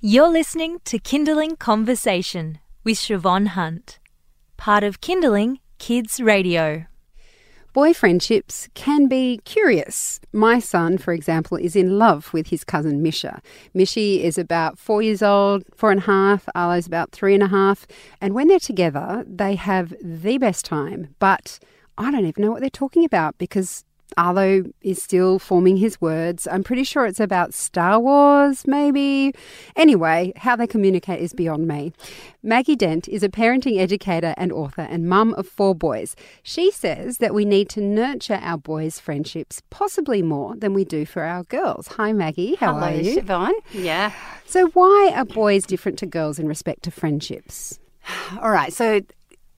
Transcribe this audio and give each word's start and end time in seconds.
You're 0.00 0.28
listening 0.28 0.78
to 0.84 1.00
Kinderling 1.00 1.58
Conversation 1.58 2.60
with 2.84 2.98
Shevonne 2.98 3.48
Hunt, 3.48 3.98
part 4.56 4.84
of 4.84 5.00
Kinderling 5.00 5.56
Kids 5.78 6.20
Radio. 6.20 6.86
Boy 7.72 7.92
friendships 7.92 8.68
can 8.74 9.08
be 9.08 9.40
curious. 9.44 10.20
My 10.32 10.60
son, 10.60 10.98
for 10.98 11.12
example, 11.12 11.56
is 11.56 11.74
in 11.74 11.98
love 11.98 12.32
with 12.32 12.46
his 12.46 12.62
cousin 12.62 13.02
Misha. 13.02 13.42
Mishi 13.74 14.22
is 14.22 14.38
about 14.38 14.78
four 14.78 15.02
years 15.02 15.20
old, 15.20 15.64
four 15.74 15.90
and 15.90 16.02
a 16.02 16.04
half. 16.04 16.48
Arlo's 16.54 16.86
about 16.86 17.10
three 17.10 17.34
and 17.34 17.42
a 17.42 17.48
half. 17.48 17.84
And 18.20 18.34
when 18.34 18.46
they're 18.46 18.60
together, 18.60 19.24
they 19.26 19.56
have 19.56 19.92
the 20.00 20.38
best 20.38 20.64
time. 20.64 21.16
But 21.18 21.58
I 21.98 22.12
don't 22.12 22.24
even 22.24 22.44
know 22.44 22.52
what 22.52 22.60
they're 22.60 22.70
talking 22.70 23.04
about 23.04 23.36
because 23.36 23.84
Arlo 24.16 24.64
is 24.82 25.02
still 25.02 25.38
forming 25.38 25.76
his 25.76 26.00
words. 26.00 26.48
I'm 26.50 26.64
pretty 26.64 26.84
sure 26.84 27.06
it's 27.06 27.20
about 27.20 27.54
Star 27.54 28.00
Wars, 28.00 28.66
maybe. 28.66 29.34
Anyway, 29.76 30.32
how 30.36 30.56
they 30.56 30.66
communicate 30.66 31.20
is 31.20 31.32
beyond 31.32 31.68
me. 31.68 31.92
Maggie 32.42 32.76
Dent 32.76 33.08
is 33.08 33.22
a 33.22 33.28
parenting 33.28 33.78
educator 33.78 34.34
and 34.36 34.50
author 34.52 34.82
and 34.82 35.08
mum 35.08 35.34
of 35.34 35.46
four 35.46 35.74
boys. 35.74 36.16
She 36.42 36.70
says 36.70 37.18
that 37.18 37.34
we 37.34 37.44
need 37.44 37.68
to 37.70 37.80
nurture 37.80 38.38
our 38.42 38.58
boys' 38.58 38.98
friendships 38.98 39.62
possibly 39.70 40.22
more 40.22 40.56
than 40.56 40.74
we 40.74 40.84
do 40.84 41.04
for 41.04 41.22
our 41.22 41.44
girls. 41.44 41.88
Hi, 41.88 42.12
Maggie. 42.12 42.54
How 42.54 42.74
Hello, 42.74 42.86
are 42.86 42.94
you? 42.94 43.20
Shevonne. 43.20 43.54
Yeah. 43.72 44.12
So, 44.46 44.68
why 44.68 45.12
are 45.14 45.24
boys 45.24 45.64
different 45.66 45.98
to 45.98 46.06
girls 46.06 46.38
in 46.38 46.48
respect 46.48 46.82
to 46.84 46.90
friendships? 46.90 47.78
All 48.40 48.50
right. 48.50 48.72
So, 48.72 49.02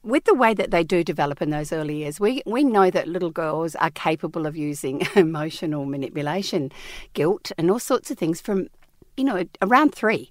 with 0.02 0.24
the 0.24 0.34
way 0.34 0.54
that 0.54 0.70
they 0.70 0.82
do 0.82 1.04
develop 1.04 1.42
in 1.42 1.50
those 1.50 1.72
early 1.72 1.98
years, 1.98 2.18
we, 2.18 2.42
we 2.46 2.64
know 2.64 2.90
that 2.90 3.06
little 3.06 3.30
girls 3.30 3.74
are 3.76 3.90
capable 3.90 4.46
of 4.46 4.56
using 4.56 5.06
emotional 5.14 5.84
manipulation, 5.84 6.72
guilt, 7.12 7.52
and 7.58 7.70
all 7.70 7.78
sorts 7.78 8.10
of 8.10 8.18
things 8.18 8.40
from, 8.40 8.68
you 9.16 9.24
know, 9.24 9.44
around 9.60 9.94
three. 9.94 10.30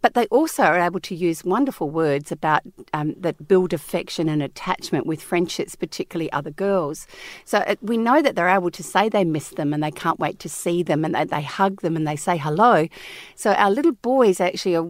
But 0.00 0.14
they 0.14 0.26
also 0.26 0.62
are 0.62 0.80
able 0.80 1.00
to 1.00 1.14
use 1.14 1.44
wonderful 1.44 1.90
words 1.90 2.32
about 2.32 2.62
um, 2.94 3.14
that 3.18 3.46
build 3.46 3.74
affection 3.74 4.30
and 4.30 4.42
attachment 4.42 5.06
with 5.06 5.22
friendships, 5.22 5.74
particularly 5.74 6.32
other 6.32 6.50
girls. 6.50 7.06
So 7.44 7.58
uh, 7.58 7.76
we 7.82 7.98
know 7.98 8.22
that 8.22 8.36
they're 8.36 8.48
able 8.48 8.70
to 8.70 8.82
say 8.82 9.10
they 9.10 9.24
miss 9.24 9.50
them 9.50 9.74
and 9.74 9.82
they 9.82 9.90
can't 9.90 10.18
wait 10.18 10.38
to 10.38 10.48
see 10.48 10.82
them 10.82 11.04
and 11.04 11.14
they, 11.14 11.24
they 11.24 11.42
hug 11.42 11.82
them 11.82 11.96
and 11.96 12.06
they 12.06 12.16
say 12.16 12.38
hello. 12.38 12.88
So 13.34 13.52
our 13.52 13.70
little 13.70 13.92
boys 13.92 14.40
actually 14.40 14.76
are 14.76 14.88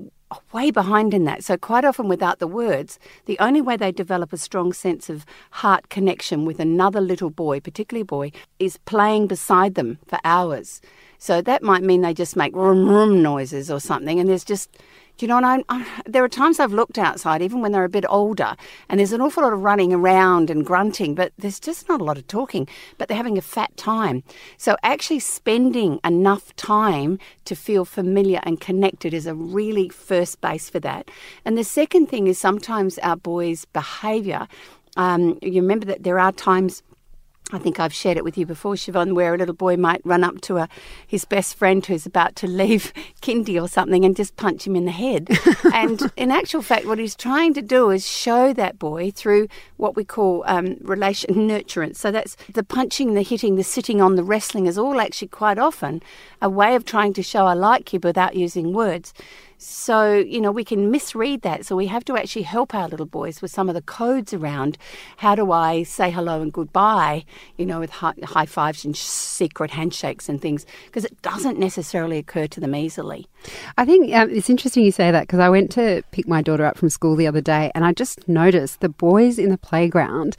way 0.53 0.71
behind 0.71 1.15
in 1.15 1.25
that. 1.25 1.45
So, 1.45 1.57
quite 1.57 1.85
often, 1.85 2.09
without 2.09 2.39
the 2.39 2.47
words, 2.47 2.99
the 3.27 3.39
only 3.39 3.61
way 3.61 3.77
they 3.77 3.93
develop 3.93 4.33
a 4.33 4.37
strong 4.37 4.73
sense 4.73 5.09
of 5.09 5.25
heart 5.51 5.89
connection 5.89 6.45
with 6.45 6.61
another 6.61 7.01
little 7.01 7.31
boy, 7.31 7.61
particularly 7.61 8.03
a 8.03 8.07
boy, 8.07 8.33
is 8.59 8.79
playing 8.79 9.27
beside 9.27 9.75
them 9.75 9.99
for 10.07 10.19
hours. 10.25 10.81
So, 11.19 11.41
that 11.43 11.63
might 11.63 11.83
mean 11.83 12.01
they 12.01 12.15
just 12.15 12.37
make 12.37 12.55
rum 12.55 12.89
rum 12.89 13.23
noises 13.23 13.71
or 13.71 13.81
something, 13.81 14.19
and 14.19 14.29
there's 14.29 14.45
just 14.45 14.77
do 15.17 15.25
you 15.25 15.29
know 15.29 15.37
what 15.37 15.45
I, 15.45 15.63
I, 15.69 16.03
there 16.07 16.25
are 16.25 16.29
times 16.29 16.59
I've 16.59 16.73
looked 16.73 16.99
outside, 16.99 17.41
even 17.41 17.61
when 17.61 17.71
they're 17.71 17.85
a 17.85 17.89
bit 17.89 18.05
older, 18.09 18.57
and 18.89 18.99
there's 18.99 19.13
an 19.13 19.21
awful 19.21 19.45
lot 19.45 19.53
of 19.53 19.61
running 19.61 19.93
around 19.93 20.51
and 20.51 20.67
grunting, 20.67 21.15
but 21.15 21.33
there's 21.39 21.61
just 21.61 21.89
not 21.89 22.01
a 22.01 22.05
lot 22.05 22.19
of 22.19 22.27
talking. 22.27 22.67
But 22.99 23.09
they're 23.09 23.17
having 23.17 23.39
a 23.39 23.43
fat 23.43 23.77
time. 23.77 24.25
So 24.57 24.77
actually 24.83 25.21
spending 25.21 26.01
enough 26.05 26.55
time 26.57 27.21
to 27.45 27.55
feel 27.55 27.85
familiar 27.85 28.41
and 28.43 28.61
connected 28.61 29.15
is 29.15 29.27
a 29.27 29.35
really 29.35 29.89
first 29.89 30.41
base 30.41 30.69
for 30.69 30.81
that. 30.81 31.09
And 31.45 31.57
the 31.57 31.65
second 31.65 32.07
thing 32.07 32.27
is 32.27 32.39
sometimes 32.39 32.99
our 32.99 33.17
boys' 33.17 33.67
behaviour. 33.67 34.49
Um, 34.97 35.39
you 35.43 35.61
remember 35.61 35.87
that 35.87 36.03
there 36.03 36.19
are 36.19 36.33
times 36.33 36.83
I 37.55 37.59
think 37.59 37.79
I've 37.79 37.95
shared 37.95 38.17
it 38.17 38.25
with 38.25 38.37
you 38.37 38.47
before, 38.47 38.75
Shevonne, 38.75 39.15
where 39.15 39.33
a 39.33 39.39
little 39.39 39.55
boy 39.55 39.77
might 39.77 40.01
run 40.05 40.25
up 40.25 40.41
to 40.43 40.57
a, 40.57 40.69
his 41.07 41.25
best 41.25 41.55
friend 41.55 41.87
who's 41.87 42.05
about 42.05 42.35
to 42.37 42.49
leave 42.49 42.93
kindy 43.23 43.63
or 43.63 43.69
something 43.69 44.05
and 44.05 44.17
just 44.17 44.37
punch 44.37 44.67
him 44.67 44.75
in 44.75 44.87
the 44.87 44.91
head. 44.91 45.29
and 45.73 46.11
in 46.17 46.33
actual 46.33 46.63
fact, 46.63 46.85
what 46.87 46.99
he's 46.99 47.15
trying 47.15 47.55
to 47.55 47.63
do 47.63 47.91
is 47.91 48.05
show 48.05 48.53
that 48.55 48.81
boy 48.81 49.13
through 49.13 49.47
what 49.77 49.95
we 49.95 50.05
call 50.05 50.43
um, 50.49 50.79
relation 50.81 51.33
nurturance. 51.49 51.97
So 51.97 52.11
that's 52.11 52.37
the 52.53 52.65
punching, 52.65 53.15
the 53.15 53.23
hitting, 53.23 53.55
the 53.55 53.63
sitting 53.63 54.01
on, 54.01 54.17
the 54.17 54.25
wrestling 54.25 54.67
is 54.67 54.77
all 54.77 55.01
actually 55.01 55.29
quite 55.29 55.59
often 55.59 56.03
a 56.43 56.51
way 56.51 56.75
of 56.75 56.85
trying 56.85 57.13
to 57.13 57.23
show 57.23 57.47
I 57.47 57.55
like 57.55 57.93
you 57.93 58.01
without 58.03 58.35
using 58.35 58.73
words. 58.73 59.15
So, 59.59 60.15
you 60.15 60.41
know, 60.41 60.53
we 60.53 60.65
can 60.65 60.91
misread 60.91 61.43
that. 61.43 61.65
So 61.67 61.77
we 61.77 61.87
have 61.87 62.05
to 62.07 62.17
actually 62.17 62.43
help 62.43 62.75
our 62.75 62.89
little 62.89 63.07
boys 63.07 63.41
with 63.41 63.51
some 63.51 63.69
of 63.69 63.75
the 63.75 63.83
codes 63.83 64.35
around 64.35 64.79
how 65.19 65.35
do 65.35 65.53
I 65.53 65.83
say 65.85 66.11
hello 66.11 66.43
and 66.43 66.53
goodbye, 66.53 67.25
you 67.57 67.67
know, 67.67 67.81
with 67.81 67.91
high, 67.91 68.47
fives 68.47 68.85
and 68.85 68.97
secret 68.97 69.71
handshakes 69.71 70.29
and 70.29 70.41
things, 70.41 70.67
because 70.87 71.05
it 71.05 71.21
doesn't 71.23 71.59
necessarily 71.59 72.19
occur 72.19 72.47
to 72.49 72.61
them 72.61 72.75
easily. 72.75 73.27
I 73.79 73.85
think 73.85 74.13
um, 74.15 74.31
it's 74.31 74.51
interesting 74.51 74.85
you 74.85 74.93
say 74.93 75.11
that 75.11 75.23
because 75.23 75.41
I 75.41 75.49
went 75.49 75.71
to 75.73 76.03
pick 76.11 76.27
my 76.29 76.43
daughter 76.43 76.65
up 76.65 76.79
from 76.79 76.89
school 76.89 77.17
the 77.17 77.27
other 77.27 77.41
day 77.41 77.71
and 77.75 77.85
I 77.85 77.93
just 77.93 78.29
noticed 78.29 78.81
the 78.81 78.89
boys 78.89 79.39
in 79.39 79.51
the 79.51 79.59
playground 79.59 80.37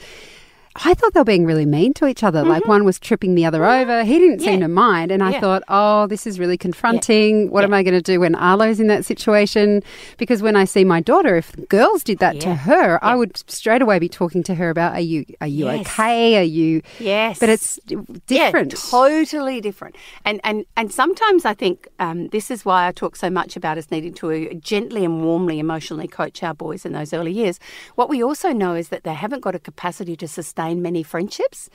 I 0.83 0.93
thought 0.93 1.13
they 1.13 1.21
were 1.21 1.25
being 1.25 1.45
really 1.45 1.65
mean 1.65 1.93
to 1.95 2.05
each 2.05 2.21
other. 2.21 2.41
Mm-hmm. 2.41 2.49
Like 2.49 2.67
one 2.67 2.83
was 2.83 2.99
tripping 2.99 3.35
the 3.35 3.45
other 3.45 3.63
over. 3.63 4.03
He 4.03 4.19
didn't 4.19 4.41
yeah. 4.41 4.51
seem 4.51 4.59
to 4.59 4.67
mind. 4.67 5.09
And 5.09 5.23
I 5.23 5.31
yeah. 5.31 5.39
thought, 5.39 5.63
oh, 5.69 6.07
this 6.07 6.27
is 6.27 6.37
really 6.37 6.57
confronting. 6.57 7.49
What 7.49 7.63
am 7.63 7.73
I 7.73 7.81
going 7.81 7.93
to 7.93 8.01
do 8.01 8.19
when 8.19 8.35
Arlo's 8.35 8.81
in 8.81 8.87
that 8.87 9.05
situation? 9.05 9.83
Because 10.17 10.41
when 10.41 10.57
I 10.57 10.65
see 10.65 10.83
my 10.83 10.99
daughter, 10.99 11.37
if 11.37 11.55
girls 11.69 12.03
did 12.03 12.19
that 12.19 12.41
to 12.41 12.55
her, 12.55 13.01
I 13.03 13.15
would 13.15 13.37
straight 13.49 13.81
away 13.81 13.99
be 13.99 14.09
talking 14.09 14.43
to 14.43 14.55
her 14.55 14.69
about, 14.69 14.93
are 14.95 14.99
you, 14.99 15.25
are 15.39 15.47
you 15.47 15.65
yes. 15.65 15.87
okay? 15.87 16.37
Are 16.39 16.43
you? 16.43 16.81
Yes. 16.99 17.39
But 17.39 17.49
it's 17.49 17.79
different. 18.27 18.75
totally 18.75 19.61
different. 19.61 19.95
And, 20.25 20.41
and, 20.43 20.65
and 20.75 20.91
sometimes 20.91 21.45
I 21.45 21.53
think 21.53 21.87
um, 21.99 22.27
this 22.29 22.51
is 22.51 22.65
why 22.65 22.87
I 22.87 22.91
talk 22.91 23.15
so 23.15 23.29
much 23.29 23.55
about 23.55 23.77
us 23.77 23.91
needing 23.91 24.13
to 24.15 24.53
gently 24.55 25.05
and 25.05 25.23
warmly 25.23 25.57
emotionally 25.59 26.09
coach 26.09 26.43
our 26.43 26.53
boys 26.53 26.85
in 26.85 26.91
those 26.91 27.13
early 27.13 27.31
years. 27.31 27.61
What 27.95 28.09
we 28.09 28.21
also 28.21 28.51
know 28.51 28.73
is 28.73 28.89
that 28.89 29.03
they 29.03 29.13
haven't 29.13 29.39
got 29.39 29.55
a 29.55 29.59
capacity 29.59 30.17
to 30.17 30.27
sustain 30.27 30.64
sustain 30.65 30.81
many 30.81 31.03
friendships. 31.03 31.69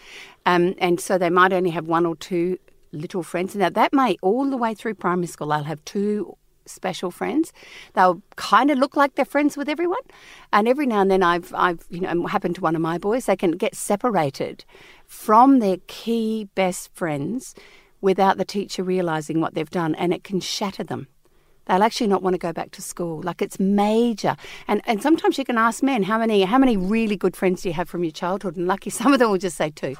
Um, 0.46 0.74
and 0.78 1.00
so 1.00 1.18
they 1.18 1.30
might 1.30 1.52
only 1.52 1.70
have 1.70 1.86
one 1.86 2.06
or 2.06 2.16
two 2.16 2.58
little 2.92 3.22
friends. 3.22 3.54
Now, 3.54 3.70
that 3.70 3.92
may 3.92 4.16
all 4.22 4.50
the 4.50 4.56
way 4.56 4.74
through 4.74 4.94
primary 4.94 5.26
school, 5.26 5.48
they'll 5.48 5.64
have 5.64 5.84
two 5.84 6.36
special 6.66 7.10
friends. 7.10 7.52
They'll 7.94 8.22
kind 8.36 8.70
of 8.70 8.78
look 8.78 8.96
like 8.96 9.14
they're 9.14 9.24
friends 9.24 9.56
with 9.56 9.68
everyone. 9.68 10.02
And 10.52 10.68
every 10.68 10.86
now 10.86 11.00
and 11.00 11.10
then 11.10 11.22
I've, 11.22 11.52
I've, 11.54 11.84
you 11.88 12.00
know, 12.00 12.26
happened 12.26 12.56
to 12.56 12.60
one 12.60 12.76
of 12.76 12.82
my 12.82 12.98
boys, 12.98 13.26
they 13.26 13.36
can 13.36 13.52
get 13.52 13.74
separated 13.74 14.64
from 15.06 15.58
their 15.58 15.78
key 15.86 16.48
best 16.54 16.94
friends 16.94 17.54
without 18.00 18.38
the 18.38 18.44
teacher 18.44 18.82
realizing 18.82 19.40
what 19.40 19.54
they've 19.54 19.70
done 19.70 19.94
and 19.96 20.12
it 20.12 20.24
can 20.24 20.40
shatter 20.40 20.84
them 20.84 21.06
they'll 21.70 21.82
actually 21.82 22.08
not 22.08 22.22
want 22.22 22.34
to 22.34 22.38
go 22.38 22.52
back 22.52 22.72
to 22.72 22.82
school. 22.82 23.22
Like 23.22 23.40
it's 23.40 23.60
major. 23.60 24.36
And 24.66 24.82
and 24.86 25.02
sometimes 25.02 25.38
you 25.38 25.44
can 25.44 25.58
ask 25.58 25.82
men, 25.82 26.02
how 26.02 26.18
many 26.18 26.42
how 26.42 26.58
many 26.58 26.76
really 26.76 27.16
good 27.16 27.36
friends 27.36 27.62
do 27.62 27.68
you 27.68 27.74
have 27.74 27.88
from 27.88 28.02
your 28.02 28.12
childhood? 28.12 28.56
And 28.56 28.66
lucky 28.66 28.90
some 29.00 29.12
of 29.12 29.18
them 29.18 29.30
will 29.30 29.38
just 29.38 29.56
say 29.56 29.70
two. 29.70 29.94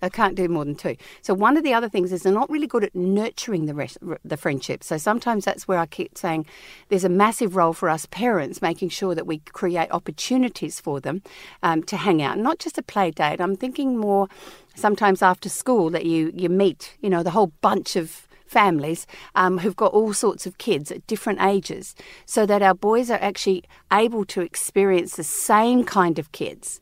They 0.00 0.08
can't 0.08 0.36
do 0.36 0.46
more 0.48 0.64
than 0.64 0.76
two. 0.76 0.94
So 1.22 1.34
one 1.34 1.56
of 1.56 1.64
the 1.64 1.74
other 1.74 1.88
things 1.88 2.12
is 2.12 2.22
they're 2.22 2.32
not 2.32 2.48
really 2.48 2.68
good 2.68 2.84
at 2.84 2.94
nurturing 2.94 3.66
the 3.66 3.74
rest, 3.74 3.98
the 4.24 4.36
friendship. 4.36 4.84
So 4.84 4.96
sometimes 4.96 5.44
that's 5.44 5.66
where 5.66 5.80
I 5.80 5.86
keep 5.86 6.16
saying 6.16 6.46
there's 6.88 7.02
a 7.02 7.08
massive 7.08 7.56
role 7.56 7.72
for 7.72 7.88
us 7.88 8.06
parents, 8.06 8.62
making 8.62 8.90
sure 8.90 9.16
that 9.16 9.26
we 9.26 9.38
create 9.38 9.90
opportunities 9.90 10.78
for 10.78 11.00
them 11.00 11.20
um, 11.64 11.82
to 11.82 11.96
hang 11.96 12.22
out, 12.22 12.38
not 12.38 12.60
just 12.60 12.78
a 12.78 12.82
play 12.82 13.10
date. 13.10 13.40
I'm 13.40 13.56
thinking 13.56 13.98
more 13.98 14.28
sometimes 14.76 15.20
after 15.20 15.48
school 15.48 15.90
that 15.90 16.06
you 16.06 16.32
you 16.32 16.48
meet, 16.48 16.96
you 17.00 17.10
know, 17.10 17.24
the 17.24 17.32
whole 17.32 17.48
bunch 17.60 17.96
of 17.96 18.27
families 18.48 19.06
um, 19.34 19.58
who've 19.58 19.76
got 19.76 19.92
all 19.92 20.12
sorts 20.12 20.46
of 20.46 20.58
kids 20.58 20.90
at 20.90 21.06
different 21.06 21.40
ages 21.40 21.94
so 22.26 22.46
that 22.46 22.62
our 22.62 22.74
boys 22.74 23.10
are 23.10 23.20
actually 23.20 23.64
able 23.92 24.24
to 24.24 24.40
experience 24.40 25.16
the 25.16 25.24
same 25.24 25.84
kind 25.84 26.18
of 26.18 26.32
kids 26.32 26.80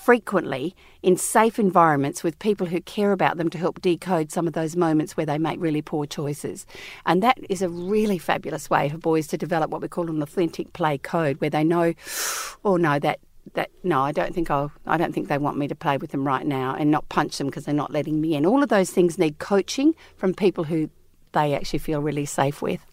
frequently 0.00 0.74
in 1.02 1.16
safe 1.16 1.58
environments 1.58 2.24
with 2.24 2.38
people 2.38 2.66
who 2.66 2.80
care 2.80 3.12
about 3.12 3.36
them 3.36 3.50
to 3.50 3.58
help 3.58 3.80
decode 3.82 4.32
some 4.32 4.46
of 4.46 4.54
those 4.54 4.74
moments 4.74 5.16
where 5.16 5.26
they 5.26 5.36
make 5.36 5.60
really 5.60 5.82
poor 5.82 6.06
choices. 6.06 6.66
And 7.04 7.22
that 7.22 7.38
is 7.50 7.60
a 7.60 7.68
really 7.68 8.18
fabulous 8.18 8.70
way 8.70 8.88
for 8.88 8.98
boys 8.98 9.26
to 9.28 9.36
develop 9.36 9.70
what 9.70 9.82
we 9.82 9.88
call 9.88 10.08
an 10.08 10.22
authentic 10.22 10.72
play 10.72 10.96
code 10.96 11.40
where 11.40 11.50
they 11.50 11.64
know, 11.64 11.92
oh 12.64 12.76
no, 12.76 12.98
that 12.98 13.20
that 13.54 13.70
no, 13.82 14.02
I 14.02 14.12
don't 14.12 14.34
think 14.34 14.50
I'll 14.50 14.70
I 14.86 14.96
don't 14.96 15.12
think 15.12 15.28
they 15.28 15.38
want 15.38 15.56
me 15.56 15.66
to 15.68 15.74
play 15.74 15.96
with 15.96 16.12
them 16.12 16.26
right 16.26 16.46
now 16.46 16.74
and 16.78 16.90
not 16.90 17.08
punch 17.08 17.38
them 17.38 17.48
because 17.48 17.64
they're 17.64 17.74
not 17.74 17.90
letting 17.90 18.20
me 18.20 18.34
in. 18.34 18.46
All 18.46 18.62
of 18.62 18.68
those 18.68 18.90
things 18.90 19.18
need 19.18 19.38
coaching 19.38 19.94
from 20.16 20.34
people 20.34 20.64
who 20.64 20.90
they 21.32 21.54
actually 21.54 21.78
feel 21.78 22.00
really 22.00 22.26
safe 22.26 22.62
with. 22.62 22.84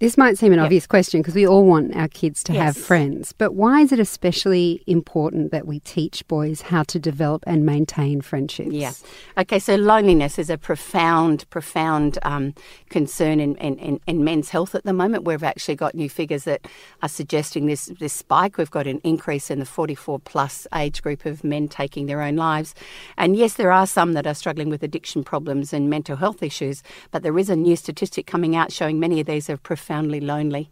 This 0.00 0.16
might 0.16 0.38
seem 0.38 0.52
an 0.52 0.58
yep. 0.58 0.66
obvious 0.66 0.86
question 0.86 1.22
because 1.22 1.34
we 1.34 1.44
all 1.44 1.64
want 1.64 1.96
our 1.96 2.06
kids 2.06 2.44
to 2.44 2.52
yes. 2.52 2.62
have 2.62 2.76
friends, 2.76 3.32
but 3.32 3.54
why 3.54 3.80
is 3.80 3.90
it 3.90 3.98
especially 3.98 4.84
important 4.86 5.50
that 5.50 5.66
we 5.66 5.80
teach 5.80 6.26
boys 6.28 6.60
how 6.60 6.84
to 6.84 7.00
develop 7.00 7.42
and 7.48 7.66
maintain 7.66 8.20
friendships? 8.20 8.70
Yeah. 8.70 8.92
Okay, 9.36 9.58
so 9.58 9.74
loneliness 9.74 10.38
is 10.38 10.50
a 10.50 10.56
profound, 10.56 11.50
profound 11.50 12.16
um, 12.22 12.54
concern 12.90 13.40
in, 13.40 13.56
in, 13.56 13.98
in, 14.06 14.22
men's 14.22 14.50
health 14.50 14.76
at 14.76 14.84
the 14.84 14.92
moment. 14.92 15.24
We've 15.24 15.42
actually 15.42 15.74
got 15.74 15.96
new 15.96 16.08
figures 16.08 16.44
that 16.44 16.68
are 17.02 17.08
suggesting 17.08 17.66
this, 17.66 17.86
this 17.98 18.12
spike. 18.12 18.56
We've 18.56 18.70
got 18.70 18.86
an 18.86 19.00
increase 19.02 19.50
in 19.50 19.58
the 19.58 19.66
44 19.66 20.20
plus 20.20 20.68
age 20.76 21.02
group 21.02 21.26
of 21.26 21.42
men 21.42 21.66
taking 21.66 22.06
their 22.06 22.22
own 22.22 22.36
lives. 22.36 22.72
And 23.16 23.34
yes, 23.34 23.54
there 23.54 23.72
are 23.72 23.86
some 23.86 24.12
that 24.12 24.28
are 24.28 24.34
struggling 24.34 24.70
with 24.70 24.84
addiction 24.84 25.24
problems 25.24 25.72
and 25.72 25.90
mental 25.90 26.14
health 26.14 26.40
issues, 26.40 26.84
but 27.10 27.24
there 27.24 27.36
is 27.36 27.50
a 27.50 27.56
new 27.56 27.74
statistic 27.74 28.28
coming 28.28 28.54
out 28.54 28.70
showing 28.70 29.00
many 29.00 29.18
of 29.18 29.26
these 29.26 29.50
are 29.50 29.56
profound 29.56 29.87
profoundly 29.88 30.20
lonely. 30.20 30.70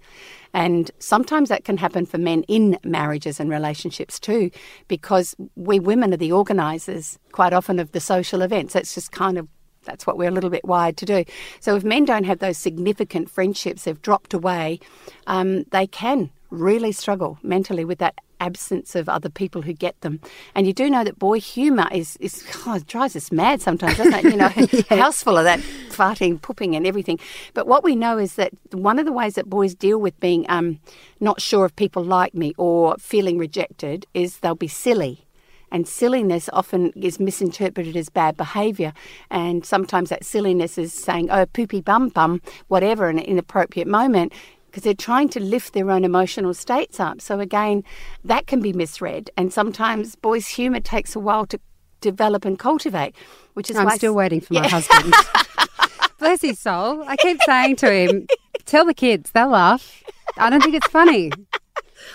And 0.52 0.90
sometimes 0.98 1.48
that 1.48 1.64
can 1.64 1.78
happen 1.78 2.06
for 2.06 2.18
men 2.18 2.42
in 2.44 2.78
marriages 2.84 3.40
and 3.40 3.50
relationships 3.50 4.20
too, 4.20 4.50
because 4.88 5.34
we 5.54 5.80
women 5.80 6.12
are 6.12 6.18
the 6.18 6.32
organisers 6.32 7.18
quite 7.32 7.52
often 7.52 7.78
of 7.78 7.92
the 7.92 8.00
social 8.00 8.42
events. 8.42 8.74
That's 8.74 8.94
just 8.94 9.12
kind 9.12 9.38
of 9.38 9.48
that's 9.84 10.06
what 10.06 10.18
we're 10.18 10.28
a 10.28 10.32
little 10.32 10.50
bit 10.50 10.64
wired 10.64 10.96
to 10.98 11.06
do. 11.06 11.24
So 11.60 11.76
if 11.76 11.84
men 11.84 12.04
don't 12.04 12.24
have 12.24 12.40
those 12.40 12.58
significant 12.58 13.30
friendships, 13.30 13.84
they've 13.84 14.02
dropped 14.02 14.34
away, 14.34 14.80
um, 15.26 15.62
they 15.70 15.86
can 15.86 16.30
really 16.50 16.92
struggle 16.92 17.38
mentally 17.42 17.84
with 17.84 17.98
that 17.98 18.14
absence 18.40 18.94
of 18.94 19.08
other 19.08 19.28
people 19.28 19.62
who 19.62 19.72
get 19.72 20.00
them. 20.00 20.20
And 20.54 20.66
you 20.66 20.72
do 20.72 20.90
know 20.90 21.04
that 21.04 21.18
boy 21.18 21.40
humour 21.40 21.88
is, 21.92 22.16
is 22.20 22.44
oh, 22.66 22.74
it 22.74 22.86
drives 22.86 23.16
us 23.16 23.32
mad 23.32 23.60
sometimes, 23.60 23.96
doesn't 23.96 24.14
it? 24.14 24.24
You 24.24 24.36
know, 24.36 24.48
house 25.02 25.22
full 25.22 25.36
of 25.36 25.44
that 25.44 25.60
farting, 25.90 26.40
pooping 26.40 26.76
and 26.76 26.86
everything. 26.86 27.18
But 27.54 27.66
what 27.66 27.84
we 27.84 27.96
know 27.96 28.18
is 28.18 28.34
that 28.34 28.52
one 28.72 28.98
of 28.98 29.06
the 29.06 29.12
ways 29.12 29.34
that 29.34 29.48
boys 29.48 29.74
deal 29.74 29.98
with 29.98 30.18
being 30.20 30.46
um, 30.48 30.80
not 31.20 31.40
sure 31.40 31.64
if 31.64 31.74
people 31.76 32.04
like 32.04 32.34
me 32.34 32.54
or 32.58 32.96
feeling 32.98 33.38
rejected 33.38 34.06
is 34.14 34.38
they'll 34.38 34.54
be 34.54 34.68
silly. 34.68 35.22
And 35.72 35.88
silliness 35.88 36.48
often 36.52 36.92
is 36.94 37.18
misinterpreted 37.18 37.96
as 37.96 38.08
bad 38.08 38.36
behaviour. 38.36 38.92
And 39.30 39.66
sometimes 39.66 40.10
that 40.10 40.24
silliness 40.24 40.78
is 40.78 40.92
saying, 40.92 41.28
oh, 41.30 41.44
poopy 41.46 41.80
bum 41.80 42.10
bum, 42.10 42.40
whatever, 42.68 43.10
in 43.10 43.18
an 43.18 43.24
inappropriate 43.24 43.88
moment 43.88 44.32
because 44.76 44.84
they're 44.84 44.92
trying 44.92 45.26
to 45.26 45.40
lift 45.40 45.72
their 45.72 45.90
own 45.90 46.04
emotional 46.04 46.52
states 46.52 47.00
up. 47.00 47.18
So, 47.22 47.40
again, 47.40 47.82
that 48.24 48.46
can 48.46 48.60
be 48.60 48.74
misread. 48.74 49.30
And 49.34 49.50
sometimes 49.50 50.16
boys' 50.16 50.48
humour 50.48 50.80
takes 50.80 51.16
a 51.16 51.18
while 51.18 51.46
to 51.46 51.58
develop 52.02 52.44
and 52.44 52.58
cultivate, 52.58 53.16
which 53.54 53.70
is 53.70 53.76
I'm 53.78 53.88
still 53.92 54.14
waiting 54.14 54.42
for 54.42 54.52
yeah. 54.52 54.60
my 54.60 54.68
husband. 54.68 55.14
Bless 56.18 56.42
his 56.42 56.58
soul. 56.58 57.02
I 57.08 57.16
keep 57.16 57.40
saying 57.46 57.76
to 57.76 57.90
him, 57.90 58.26
tell 58.66 58.84
the 58.84 58.92
kids, 58.92 59.30
they'll 59.30 59.48
laugh. 59.48 60.04
I 60.36 60.50
don't 60.50 60.62
think 60.62 60.74
it's 60.74 60.88
funny. 60.88 61.32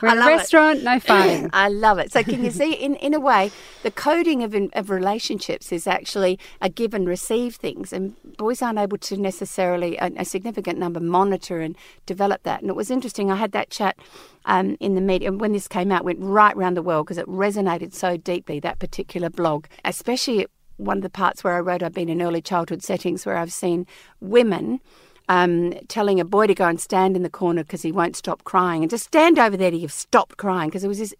We're 0.01 0.09
in 0.09 0.17
a 0.17 0.25
restaurant, 0.25 0.79
it. 0.79 0.83
no 0.83 0.99
phone. 1.01 1.49
I 1.53 1.69
love 1.69 1.99
it. 1.99 2.11
So 2.11 2.23
can 2.23 2.43
you 2.43 2.51
see, 2.51 2.73
in, 2.73 2.95
in 2.95 3.13
a 3.13 3.19
way, 3.19 3.51
the 3.83 3.91
coding 3.91 4.43
of, 4.43 4.55
of 4.73 4.89
relationships 4.89 5.71
is 5.71 5.87
actually 5.87 6.39
a 6.61 6.69
give 6.69 6.93
and 6.93 7.07
receive 7.07 7.55
things, 7.55 7.93
and 7.93 8.15
boys 8.37 8.61
aren't 8.61 8.79
able 8.79 8.97
to 8.99 9.17
necessarily, 9.17 9.97
a, 9.97 10.11
a 10.17 10.25
significant 10.25 10.79
number, 10.79 10.99
monitor 10.99 11.59
and 11.59 11.75
develop 12.05 12.43
that. 12.43 12.61
And 12.61 12.69
it 12.69 12.75
was 12.75 12.91
interesting. 12.91 13.31
I 13.31 13.35
had 13.35 13.51
that 13.51 13.69
chat 13.69 13.97
um, 14.45 14.77
in 14.79 14.95
the 14.95 15.01
media, 15.01 15.29
and 15.29 15.39
when 15.41 15.53
this 15.53 15.67
came 15.67 15.91
out, 15.91 16.05
went 16.05 16.19
right 16.21 16.55
around 16.55 16.75
the 16.75 16.81
world 16.81 17.07
because 17.07 17.17
it 17.17 17.27
resonated 17.27 17.93
so 17.93 18.17
deeply. 18.17 18.59
That 18.59 18.79
particular 18.79 19.29
blog, 19.29 19.65
especially 19.85 20.47
one 20.77 20.97
of 20.97 21.03
the 21.03 21.09
parts 21.09 21.43
where 21.43 21.53
I 21.53 21.59
wrote, 21.59 21.83
I've 21.83 21.93
been 21.93 22.09
in 22.09 22.21
early 22.21 22.41
childhood 22.41 22.83
settings 22.83 23.25
where 23.25 23.37
I've 23.37 23.53
seen 23.53 23.85
women 24.19 24.81
um, 25.31 25.71
telling 25.87 26.19
a 26.19 26.25
boy 26.25 26.45
to 26.45 26.53
go 26.53 26.67
and 26.67 26.79
stand 26.79 27.15
in 27.15 27.23
the 27.23 27.29
corner 27.29 27.63
because 27.63 27.83
he 27.83 27.91
won't 27.91 28.17
stop 28.17 28.43
crying 28.43 28.83
and 28.83 28.89
just 28.89 29.05
stand 29.05 29.39
over 29.39 29.55
there 29.55 29.71
till 29.71 29.79
you've 29.79 29.93
stopped 29.93 30.35
crying 30.35 30.67
because 30.67 30.83
it 30.83 30.89
was 30.89 30.99
this 30.99 31.15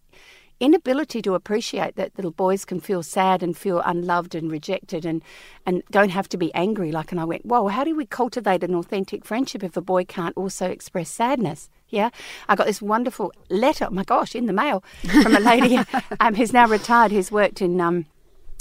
inability 0.60 1.22
to 1.22 1.34
appreciate 1.34 1.96
that 1.96 2.12
little 2.18 2.30
boys 2.30 2.66
can 2.66 2.78
feel 2.78 3.02
sad 3.02 3.42
and 3.42 3.56
feel 3.56 3.80
unloved 3.86 4.34
and 4.34 4.52
rejected 4.52 5.06
and, 5.06 5.22
and 5.64 5.82
don't 5.90 6.10
have 6.10 6.28
to 6.28 6.36
be 6.36 6.54
angry. 6.54 6.92
Like, 6.92 7.10
and 7.10 7.18
I 7.18 7.24
went, 7.24 7.46
whoa, 7.46 7.68
how 7.68 7.84
do 7.84 7.96
we 7.96 8.04
cultivate 8.04 8.62
an 8.62 8.74
authentic 8.74 9.24
friendship 9.24 9.64
if 9.64 9.78
a 9.78 9.80
boy 9.80 10.04
can't 10.04 10.36
also 10.36 10.68
express 10.68 11.08
sadness? 11.08 11.70
Yeah, 11.88 12.10
I 12.50 12.54
got 12.54 12.66
this 12.66 12.82
wonderful 12.82 13.32
letter. 13.48 13.86
Oh 13.88 13.94
my 13.94 14.04
gosh, 14.04 14.34
in 14.34 14.44
the 14.44 14.52
mail 14.52 14.84
from 15.22 15.34
a 15.34 15.40
lady 15.40 15.78
um, 16.20 16.34
who's 16.34 16.52
now 16.52 16.68
retired, 16.68 17.12
who's 17.12 17.32
worked 17.32 17.62
in 17.62 17.80
um, 17.80 18.04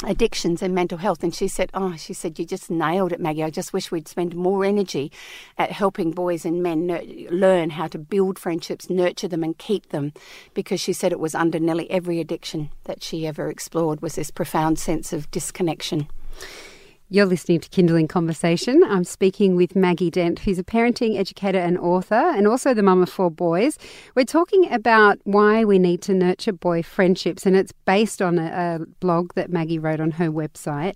addictions 0.04 0.62
and 0.62 0.74
mental 0.74 0.98
health. 0.98 1.24
And 1.24 1.34
she 1.34 1.48
said, 1.48 1.70
Oh, 1.74 1.96
she 1.96 2.14
said, 2.14 2.40
you 2.40 2.46
just 2.46 2.70
nailed 2.70 3.12
it, 3.12 3.20
Maggie. 3.20 3.44
I 3.44 3.50
just 3.50 3.74
wish 3.74 3.92
we'd 3.92 4.08
spend 4.08 4.36
more 4.36 4.66
energy 4.66 5.12
at 5.58 5.72
helping 5.72 6.12
boys 6.12 6.46
and 6.46 6.64
men 6.64 6.88
ner- 6.88 7.04
learn 7.30 7.72
how 7.72 7.88
to 7.88 7.98
build 7.98 8.40
friendships, 8.40 8.90
nurture 8.90 9.28
them, 9.28 9.44
and 9.44 9.58
keep 9.58 9.90
them. 9.90 10.14
Because 10.54 10.80
she 10.80 10.94
said 10.94 11.12
it 11.12 11.20
was 11.20 11.36
under 11.36 11.60
nearly 11.60 11.90
every 11.92 12.20
addiction 12.20 12.70
that 12.86 13.04
she 13.04 13.28
ever 13.28 13.50
explored 13.50 14.02
was 14.02 14.16
this 14.16 14.32
profound 14.32 14.80
sense 14.80 15.14
of 15.14 15.30
disconnection. 15.32 16.08
You're 17.14 17.26
listening 17.26 17.60
to 17.60 17.68
Kinderling 17.68 18.08
Conversation. 18.08 18.86
I'm 18.86 19.04
speaking 19.04 19.58
with 19.58 19.76
Maggie 19.76 20.10
Dent, 20.10 20.40
who's 20.40 20.58
a 20.58 20.64
parenting 20.64 21.20
educator 21.20 21.58
and 21.58 21.78
author, 21.78 22.16
and 22.16 22.48
also 22.48 22.74
the 22.74 22.82
mum 22.82 23.04
of 23.04 23.10
four 23.10 23.30
boys. 23.30 23.78
We're 24.16 24.24
talking 24.24 24.72
about 24.72 25.20
why 25.26 25.66
we 25.66 25.78
need 25.78 26.02
to 26.04 26.14
nurture 26.14 26.54
boy 26.54 26.84
friendships, 26.84 27.46
and 27.46 27.54
it's 27.58 27.74
based 27.84 28.22
on 28.22 28.40
a, 28.40 28.80
a 28.80 28.86
blog 29.02 29.34
that 29.34 29.50
Maggie 29.50 29.78
wrote 29.78 30.00
on 30.00 30.12
her 30.12 30.30
website. 30.30 30.96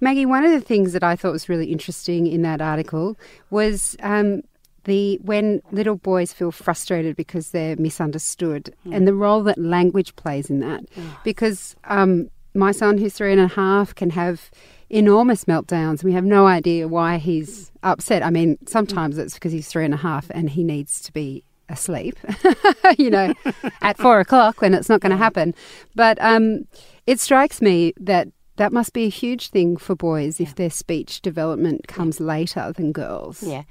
Maggie, 0.00 0.26
one 0.26 0.44
of 0.44 0.52
the 0.52 0.60
things 0.60 0.92
that 0.92 1.02
I 1.02 1.16
thought 1.16 1.32
was 1.32 1.48
really 1.48 1.72
interesting 1.72 2.28
in 2.28 2.42
that 2.42 2.60
article 2.60 3.16
was 3.50 3.96
um, 4.04 4.42
the 4.84 5.18
when 5.24 5.60
little 5.72 5.96
boys 5.96 6.32
feel 6.32 6.52
frustrated 6.52 7.16
because 7.16 7.50
they're 7.50 7.74
misunderstood, 7.74 8.72
mm. 8.86 8.94
and 8.94 9.08
the 9.08 9.14
role 9.14 9.42
that 9.42 9.58
language 9.58 10.14
plays 10.14 10.50
in 10.50 10.60
that. 10.60 10.88
Mm. 10.92 11.24
Because 11.24 11.74
um, 11.82 12.30
my 12.54 12.70
son, 12.70 12.96
who's 12.96 13.14
three 13.14 13.32
and 13.32 13.40
a 13.40 13.48
half, 13.48 13.92
can 13.92 14.10
have 14.10 14.52
enormous 14.90 15.44
meltdowns. 15.44 16.02
We 16.02 16.12
have 16.12 16.24
no 16.24 16.46
idea 16.46 16.88
why 16.88 17.18
he's 17.18 17.70
upset. 17.82 18.22
I 18.22 18.30
mean, 18.30 18.58
sometimes 18.66 19.18
it's 19.18 19.34
because 19.34 19.52
he's 19.52 19.68
three 19.68 19.84
and 19.84 19.94
a 19.94 19.98
half 19.98 20.30
and 20.30 20.50
he 20.50 20.64
needs 20.64 21.00
to 21.02 21.12
be 21.12 21.44
asleep, 21.68 22.16
you 22.98 23.10
know, 23.10 23.34
at 23.82 23.98
four 23.98 24.20
o'clock 24.20 24.60
when 24.60 24.74
it's 24.74 24.88
not 24.88 25.00
going 25.00 25.10
to 25.10 25.16
happen. 25.16 25.54
But 25.94 26.18
um, 26.20 26.66
it 27.06 27.20
strikes 27.20 27.60
me 27.60 27.92
that 28.00 28.28
that 28.56 28.72
must 28.72 28.92
be 28.92 29.04
a 29.04 29.08
huge 29.08 29.50
thing 29.50 29.76
for 29.76 29.94
boys 29.94 30.40
if 30.40 30.56
their 30.56 30.70
speech 30.70 31.20
development 31.20 31.86
comes 31.86 32.18
later 32.18 32.72
than 32.72 32.92
girls. 32.92 33.42
Yeah, 33.42 33.62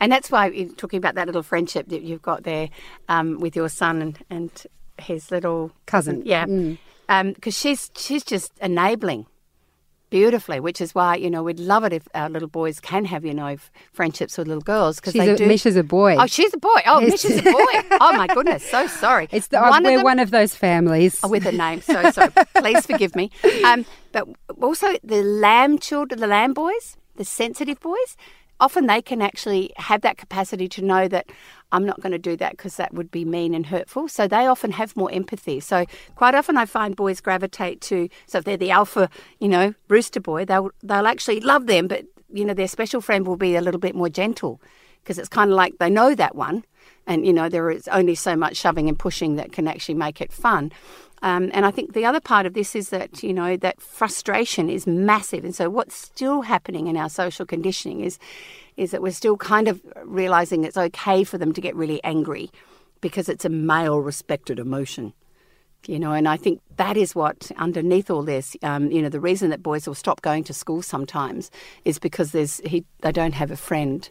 and 0.00 0.10
that's 0.10 0.30
why 0.30 0.48
you're 0.48 0.70
talking 0.70 0.98
about 0.98 1.14
that 1.14 1.26
little 1.26 1.44
friendship 1.44 1.88
that 1.88 2.02
you've 2.02 2.22
got 2.22 2.42
there 2.42 2.68
um, 3.08 3.38
with 3.38 3.54
your 3.54 3.68
son 3.68 4.02
and, 4.02 4.18
and 4.30 4.66
his 4.98 5.30
little 5.30 5.70
cousin. 5.86 6.22
Yeah, 6.24 6.46
because 6.46 6.76
mm. 6.76 6.78
um, 7.08 7.34
she's 7.50 7.90
she's 7.96 8.24
just 8.24 8.52
enabling 8.60 9.26
beautifully, 10.12 10.60
which 10.60 10.80
is 10.80 10.94
why, 10.94 11.16
you 11.16 11.30
know, 11.30 11.42
we'd 11.42 11.58
love 11.58 11.84
it 11.84 11.92
if 11.92 12.06
our 12.14 12.28
little 12.28 12.48
boys 12.48 12.78
can 12.80 13.06
have, 13.06 13.24
you 13.24 13.32
know, 13.32 13.56
friendships 13.92 14.36
with 14.36 14.46
little 14.46 14.62
girls. 14.62 14.96
because 14.96 15.14
they 15.14 15.30
a, 15.30 15.36
do. 15.36 15.46
Mish 15.46 15.64
is 15.64 15.74
a 15.74 15.82
boy. 15.82 16.16
Oh, 16.18 16.26
she's 16.26 16.52
a 16.52 16.58
boy. 16.58 16.80
Oh, 16.86 17.00
Mish 17.00 17.24
is 17.24 17.38
a 17.38 17.42
boy. 17.42 17.96
Oh, 18.00 18.12
my 18.14 18.26
goodness. 18.26 18.62
So 18.70 18.86
sorry. 18.86 19.26
It's 19.32 19.48
the, 19.48 19.58
one 19.58 19.82
we're 19.82 19.90
of 19.90 19.96
them, 19.96 20.04
one 20.04 20.18
of 20.18 20.30
those 20.30 20.54
families. 20.54 21.18
Oh, 21.24 21.28
with 21.28 21.46
a 21.46 21.52
name. 21.52 21.80
So 21.80 22.10
sorry. 22.10 22.30
Please 22.54 22.84
forgive 22.84 23.16
me. 23.16 23.30
Um, 23.64 23.86
but 24.12 24.28
also 24.60 24.94
the 25.02 25.22
lamb 25.22 25.78
children, 25.78 26.20
the 26.20 26.26
lamb 26.26 26.52
boys, 26.52 26.98
the 27.16 27.24
sensitive 27.24 27.80
boys, 27.80 28.16
often 28.60 28.86
they 28.86 29.02
can 29.02 29.20
actually 29.20 29.72
have 29.76 30.02
that 30.02 30.18
capacity 30.18 30.68
to 30.68 30.82
know 30.82 31.08
that 31.08 31.26
I'm 31.72 31.84
not 31.84 32.00
going 32.00 32.12
to 32.12 32.18
do 32.18 32.36
that 32.36 32.52
because 32.52 32.76
that 32.76 32.94
would 32.94 33.10
be 33.10 33.24
mean 33.24 33.54
and 33.54 33.66
hurtful. 33.66 34.08
So 34.08 34.28
they 34.28 34.46
often 34.46 34.72
have 34.72 34.96
more 34.96 35.10
empathy. 35.10 35.58
So 35.60 35.86
quite 36.14 36.34
often 36.34 36.56
I 36.56 36.66
find 36.66 36.94
boys 36.94 37.20
gravitate 37.20 37.80
to 37.82 38.08
so 38.26 38.38
if 38.38 38.44
they're 38.44 38.56
the 38.56 38.70
alpha, 38.70 39.08
you 39.40 39.48
know, 39.48 39.74
rooster 39.88 40.20
boy, 40.20 40.44
they'll 40.44 40.70
they'll 40.82 41.06
actually 41.06 41.40
love 41.40 41.66
them, 41.66 41.88
but 41.88 42.04
you 42.32 42.44
know 42.44 42.54
their 42.54 42.68
special 42.68 43.00
friend 43.00 43.26
will 43.26 43.36
be 43.36 43.56
a 43.56 43.60
little 43.60 43.80
bit 43.80 43.94
more 43.94 44.08
gentle 44.08 44.60
because 45.02 45.18
it's 45.18 45.28
kind 45.28 45.50
of 45.50 45.56
like 45.56 45.78
they 45.78 45.90
know 45.90 46.14
that 46.14 46.34
one, 46.34 46.64
and 47.06 47.26
you 47.26 47.32
know 47.32 47.48
there 47.48 47.70
is 47.70 47.88
only 47.88 48.14
so 48.14 48.36
much 48.36 48.56
shoving 48.56 48.88
and 48.88 48.98
pushing 48.98 49.36
that 49.36 49.52
can 49.52 49.66
actually 49.66 49.94
make 49.94 50.20
it 50.20 50.32
fun. 50.32 50.72
Um, 51.22 51.50
and 51.54 51.64
I 51.64 51.70
think 51.70 51.92
the 51.92 52.04
other 52.04 52.20
part 52.20 52.46
of 52.46 52.54
this 52.54 52.74
is 52.74 52.90
that, 52.90 53.22
you 53.22 53.32
know, 53.32 53.56
that 53.56 53.80
frustration 53.80 54.68
is 54.68 54.86
massive. 54.86 55.44
And 55.44 55.54
so 55.54 55.70
what's 55.70 55.94
still 55.94 56.42
happening 56.42 56.88
in 56.88 56.96
our 56.96 57.08
social 57.08 57.46
conditioning 57.46 58.00
is, 58.00 58.18
is 58.76 58.90
that 58.90 59.02
we're 59.02 59.12
still 59.12 59.36
kind 59.36 59.68
of 59.68 59.80
realizing 60.04 60.64
it's 60.64 60.76
okay 60.76 61.22
for 61.22 61.38
them 61.38 61.52
to 61.52 61.60
get 61.60 61.76
really 61.76 62.02
angry 62.02 62.50
because 63.00 63.28
it's 63.28 63.44
a 63.44 63.48
male 63.48 64.00
respected 64.00 64.58
emotion. 64.58 65.12
You 65.86 65.98
know, 65.98 66.12
and 66.12 66.28
I 66.28 66.36
think 66.36 66.60
that 66.76 66.96
is 66.96 67.12
what 67.12 67.50
underneath 67.56 68.08
all 68.08 68.22
this, 68.22 68.56
um, 68.62 68.92
you 68.92 69.02
know, 69.02 69.08
the 69.08 69.18
reason 69.18 69.50
that 69.50 69.64
boys 69.64 69.86
will 69.86 69.96
stop 69.96 70.22
going 70.22 70.44
to 70.44 70.54
school 70.54 70.80
sometimes 70.80 71.50
is 71.84 71.98
because 71.98 72.30
there's 72.30 72.60
he 72.64 72.84
they 73.00 73.10
don't 73.10 73.34
have 73.34 73.50
a 73.50 73.56
friend 73.56 74.08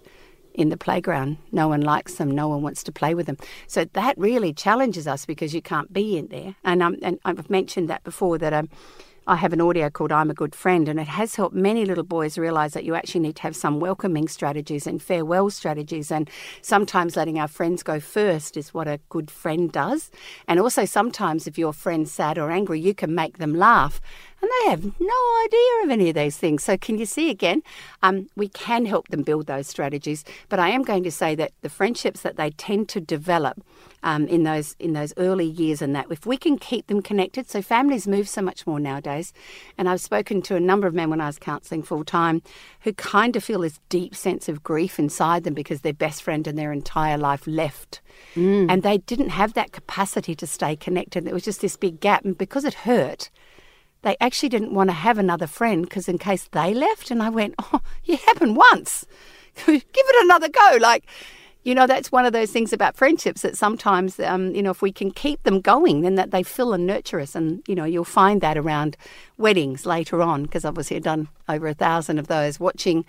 in 0.54 0.70
the 0.70 0.78
playground. 0.78 1.38
No 1.52 1.68
one 1.68 1.82
likes 1.82 2.16
them. 2.16 2.32
No 2.32 2.48
one 2.48 2.62
wants 2.62 2.84
to 2.84 2.92
play 2.92 3.14
with 3.14 3.26
them. 3.26 3.38
So 3.68 3.86
that 3.86 4.18
really 4.18 4.54
challenges 4.54 5.08
us 5.08 5.26
because 5.26 5.54
you 5.54 5.62
can't 5.62 5.92
be 5.92 6.18
in 6.18 6.28
there. 6.28 6.56
And 6.64 6.82
um, 6.84 6.98
and 7.02 7.20
I've 7.26 7.50
mentioned 7.50 7.90
that 7.90 8.04
before 8.04 8.38
that 8.40 8.54
um, 8.54 8.70
I 9.28 9.36
have 9.36 9.54
an 9.54 9.62
audio 9.62 9.92
called 9.92 10.12
I'm 10.12 10.32
a 10.32 10.34
Good 10.34 10.56
Friend, 10.56 10.90
and 10.90 11.00
it 11.00 11.08
has 11.08 11.36
helped 11.36 11.56
many 11.56 11.86
little 11.86 12.04
boys 12.04 12.40
realize 12.40 12.74
that 12.74 12.86
you 12.86 12.96
actually 12.96 13.22
need 13.22 13.36
to 13.36 13.44
have 13.44 13.56
some 13.56 13.80
welcoming 13.80 14.28
strategies 14.28 14.88
and 14.88 15.00
farewell 15.00 15.52
strategies. 15.52 16.12
And 16.12 16.28
sometimes 16.64 17.16
letting 17.16 17.38
our 17.38 17.48
friends 17.48 17.84
go 17.84 18.00
first 18.00 18.58
is 18.58 18.74
what 18.74 18.88
a 18.88 19.00
good 19.10 19.30
friend 19.30 19.72
does. 19.72 20.10
And 20.48 20.60
also, 20.60 20.86
sometimes 20.86 21.46
if 21.46 21.56
your 21.56 21.72
friend's 21.72 22.12
sad 22.12 22.40
or 22.40 22.50
angry, 22.50 22.80
you 22.80 22.96
can 22.96 23.14
make 23.14 23.38
them 23.38 23.54
laugh. 23.54 24.02
And 24.42 24.50
they 24.50 24.72
have 24.72 24.86
no 25.00 25.44
idea 25.46 25.84
of 25.84 25.92
any 25.92 26.10
of 26.10 26.16
these 26.16 26.38
things. 26.38 26.64
So, 26.64 26.76
can 26.76 26.98
you 26.98 27.06
see 27.06 27.30
again? 27.30 27.62
Um, 28.02 28.28
we 28.36 28.50
can 28.50 28.88
help 28.88 29.10
them 29.10 29.22
build 29.22 29.46
those 29.46 29.68
strategies. 29.68 30.26
But 30.50 30.58
I 30.58 30.70
am 30.70 30.82
going 30.82 31.04
to 31.04 31.12
say 31.12 31.36
that 31.36 31.52
the 31.62 31.70
friendships 31.70 32.22
that 32.22 32.38
they 32.38 32.50
tend 32.50 32.90
to 32.90 33.00
develop 33.00 33.62
um, 34.04 34.28
in 34.28 34.44
those 34.44 34.76
in 34.80 34.94
those 34.94 35.14
early 35.18 35.46
years 35.46 35.82
and 35.82 35.96
that. 35.96 36.08
If 36.10 36.26
we 36.26 36.38
can 36.38 36.58
keep 36.58 36.88
them 36.88 37.02
connected 37.02 37.50
so 37.50 37.62
families 37.62 38.08
move 38.08 38.28
so 38.28 38.42
much 38.42 38.66
more 38.66 38.80
nowadays. 38.80 39.34
And 39.78 39.90
I've 39.90 40.02
spoken 40.02 40.42
to 40.44 40.56
a 40.56 40.60
number 40.60 40.88
of 40.88 40.94
men 40.94 41.10
when 41.10 41.22
I 41.22 41.28
was 41.28 41.40
counselling 41.40 41.84
full 41.84 42.04
time 42.04 42.42
who 42.82 42.94
kind 42.94 43.36
of 43.36 43.44
feel 43.44 43.62
this 43.62 43.80
deep 43.90 44.16
sense 44.16 44.50
of 44.50 44.64
grief 44.64 45.00
inside 45.00 45.44
them 45.44 45.54
because 45.54 45.82
their 45.82 45.94
best 45.94 46.24
friend 46.24 46.48
in 46.48 46.56
their 46.56 46.72
entire 46.72 47.18
life 47.18 47.46
left. 47.48 48.02
Mm. 48.36 48.70
and 48.70 48.84
they 48.84 49.00
didn't 49.00 49.30
have 49.30 49.54
that 49.54 49.72
capacity 49.72 50.36
to 50.36 50.46
stay 50.46 50.76
connected. 50.76 51.26
There 51.26 51.34
was 51.34 51.44
just 51.44 51.62
this 51.62 51.76
big 51.76 52.00
gap. 52.00 52.24
And 52.24 52.38
because 52.38 52.66
it 52.66 52.74
hurt 52.74 53.30
they 54.04 54.18
actually 54.20 54.50
didn't 54.50 54.74
want 54.74 54.90
to 54.90 54.96
have 54.96 55.18
another 55.18 55.48
friend 55.48 55.84
because 55.84 56.10
in 56.10 56.18
case 56.18 56.48
they 56.52 56.74
left 56.74 57.12
and 57.12 57.22
I 57.22 57.30
went 57.30 57.56
oh 57.60 57.82
it 58.06 58.20
happened 58.22 58.58
once. 58.58 59.06
Give 59.66 59.84
it 59.94 60.24
another 60.24 60.50
go. 60.50 60.78
Like 60.80 61.06
you 61.64 61.76
know, 61.76 61.86
that's 61.86 62.12
one 62.12 62.26
of 62.26 62.34
those 62.34 62.52
things 62.52 62.74
about 62.74 62.96
friendships 62.96 63.42
that 63.42 63.56
sometimes, 63.56 64.20
um, 64.20 64.54
you 64.56 64.64
know, 64.64 64.72
if 64.72 64.82
we 64.82 64.92
can 64.92 65.12
keep 65.12 65.44
them 65.44 65.62
going, 65.62 66.02
then 66.02 66.16
that 66.16 66.32
they 66.32 66.42
fill 66.42 66.74
and 66.74 66.88
nurture 66.88 67.20
us. 67.20 67.36
And, 67.36 67.62
you 67.68 67.76
know, 67.76 67.86
you'll 67.86 68.04
find 68.04 68.42
that 68.42 68.58
around 68.58 68.98
weddings 69.38 69.86
later 69.86 70.22
on, 70.22 70.44
because 70.44 70.66
obviously 70.66 70.98
I've 70.98 71.04
done 71.04 71.28
over 71.48 71.68
a 71.68 71.74
thousand 71.74 72.18
of 72.18 72.28
those, 72.28 72.60
watching 72.60 73.06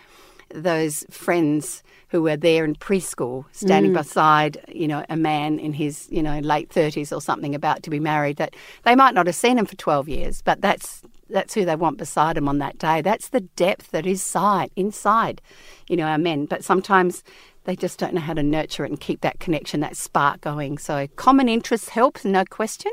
those 0.54 1.06
friends 1.10 1.82
who 2.08 2.20
were 2.20 2.36
there 2.36 2.62
in 2.62 2.74
preschool 2.74 3.46
standing 3.52 3.92
mm. 3.92 3.96
beside, 3.96 4.62
you 4.68 4.86
know, 4.86 5.02
a 5.08 5.16
man 5.16 5.58
in 5.58 5.72
his, 5.72 6.08
you 6.10 6.22
know, 6.22 6.38
late 6.40 6.68
30s 6.68 7.14
or 7.14 7.22
something 7.22 7.54
about 7.54 7.82
to 7.82 7.88
be 7.88 7.98
married 7.98 8.36
that 8.36 8.54
they 8.82 8.94
might 8.94 9.14
not 9.14 9.26
have 9.26 9.34
seen 9.34 9.56
him 9.56 9.64
for 9.64 9.76
12 9.76 10.10
years, 10.10 10.42
but 10.42 10.60
that's 10.60 11.02
that's 11.30 11.54
who 11.54 11.64
they 11.64 11.76
want 11.76 11.96
beside 11.96 12.36
them 12.36 12.48
on 12.48 12.58
that 12.58 12.76
day. 12.76 13.00
That's 13.00 13.28
the 13.28 13.40
depth 13.40 13.90
that 13.92 14.06
is 14.06 14.22
side, 14.22 14.70
inside, 14.76 15.40
you 15.88 15.96
know, 15.96 16.04
our 16.04 16.18
men. 16.18 16.44
But 16.44 16.62
sometimes 16.62 17.24
they 17.64 17.76
just 17.76 17.98
don't 17.98 18.14
know 18.14 18.20
how 18.20 18.34
to 18.34 18.42
nurture 18.42 18.84
it 18.84 18.90
and 18.90 19.00
keep 19.00 19.20
that 19.20 19.38
connection, 19.40 19.80
that 19.80 19.96
spark 19.96 20.40
going. 20.40 20.78
So, 20.78 21.06
common 21.16 21.48
interests 21.48 21.88
help, 21.88 22.24
no 22.24 22.44
question. 22.44 22.92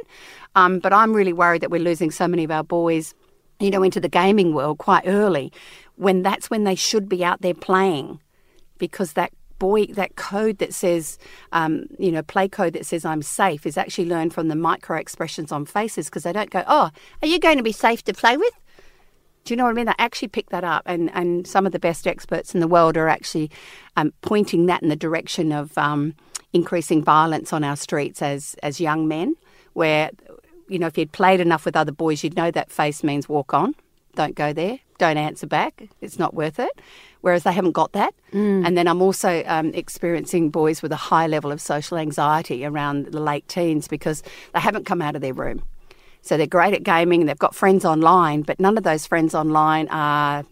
Um, 0.55 0.79
but 0.79 0.93
I'm 0.93 1.13
really 1.13 1.33
worried 1.33 1.61
that 1.61 1.71
we're 1.71 1.81
losing 1.81 2.11
so 2.11 2.27
many 2.27 2.43
of 2.43 2.51
our 2.51 2.63
boys, 2.63 3.13
you 3.59 3.69
know, 3.71 3.83
into 3.83 3.99
the 3.99 4.09
gaming 4.09 4.53
world 4.53 4.77
quite 4.77 5.03
early, 5.07 5.51
when 5.95 6.21
that's 6.21 6.49
when 6.49 6.63
they 6.63 6.75
should 6.75 7.09
be 7.09 7.23
out 7.23 7.41
there 7.41 7.53
playing, 7.53 8.19
because 8.77 9.13
that 9.13 9.31
boy, 9.59 9.85
that 9.88 10.15
code 10.15 10.57
that 10.59 10.73
says, 10.73 11.17
um, 11.51 11.85
you 11.99 12.11
know, 12.11 12.23
play 12.23 12.47
code 12.47 12.73
that 12.73 12.85
says 12.85 13.05
I'm 13.05 13.21
safe 13.21 13.65
is 13.65 13.77
actually 13.77 14.05
learned 14.05 14.33
from 14.33 14.47
the 14.47 14.55
micro 14.55 14.97
expressions 14.97 15.51
on 15.51 15.65
faces 15.65 16.05
because 16.05 16.23
they 16.23 16.33
don't 16.33 16.49
go, 16.49 16.63
oh, 16.65 16.89
are 17.21 17.27
you 17.27 17.39
going 17.39 17.57
to 17.57 17.63
be 17.63 17.73
safe 17.73 18.03
to 18.05 18.13
play 18.13 18.38
with? 18.38 18.53
Do 19.46 19.53
you 19.53 19.58
know 19.58 19.63
what 19.63 19.72
I 19.72 19.74
mean? 19.74 19.86
They 19.86 19.93
actually 19.98 20.27
picked 20.27 20.51
that 20.51 20.63
up, 20.63 20.84
and, 20.86 21.10
and 21.13 21.48
some 21.48 21.65
of 21.65 21.72
the 21.72 21.79
best 21.79 22.05
experts 22.05 22.53
in 22.53 22.60
the 22.60 22.67
world 22.67 22.98
are 22.98 23.08
actually 23.08 23.50
um, 23.98 24.13
pointing 24.22 24.67
that 24.67 24.84
in 24.84 24.89
the 24.89 24.96
direction 24.96 25.51
of 25.51 25.75
um, 25.77 26.13
increasing 26.53 27.03
violence 27.03 27.51
on 27.51 27.63
our 27.63 27.75
streets 27.75 28.22
as 28.22 28.55
as 28.62 28.79
young 28.79 29.08
men. 29.08 29.36
Where, 29.74 30.12
you 30.67 30.77
know, 30.77 30.88
if 30.88 30.98
you'd 30.98 31.12
played 31.12 31.39
enough 31.39 31.65
with 31.65 31.75
other 31.75 31.91
boys, 31.91 32.24
you'd 32.24 32.36
know 32.36 32.51
that 32.51 32.72
face 32.72 33.03
means 33.03 33.29
walk 33.29 33.53
on, 33.53 33.75
don't 34.15 34.36
go 34.36 34.51
there, 34.53 34.79
don't 34.98 35.17
answer 35.17 35.48
back, 35.48 35.84
it's 36.01 36.19
not 36.19 36.34
worth 36.34 36.60
it. 36.60 36.72
Whereas 37.22 37.43
they 37.43 37.51
haven't 37.51 37.74
got 37.74 37.93
that. 37.93 38.13
Mm. 38.34 38.65
And 38.65 38.77
then 38.77 38.88
I'm 38.88 39.01
also 39.01 39.43
um, 39.46 39.74
experiencing 39.74 40.50
boys 40.50 40.81
with 40.81 40.91
a 40.91 40.98
high 40.98 41.27
level 41.27 41.51
of 41.51 41.60
social 41.60 41.98
anxiety 41.98 42.65
around 42.65 43.08
the 43.08 43.19
late 43.19 43.48
teens 43.48 43.88
because 43.88 44.24
they 44.53 44.60
haven't 44.60 44.86
come 44.86 45.01
out 45.01 45.15
of 45.15 45.22
their 45.22 45.34
room. 45.34 45.63
So 46.21 46.38
they're 46.38 46.47
great 46.47 46.73
at 46.73 46.83
gaming 46.83 47.25
they've 47.25 47.38
got 47.38 47.55
friends 47.55 47.85
online, 47.85 48.41
but 48.43 48.59
none 48.59 48.77
of 48.77 48.83
those 48.83 49.05
friends 49.05 49.33
online 49.33 49.88
are, 49.89 50.45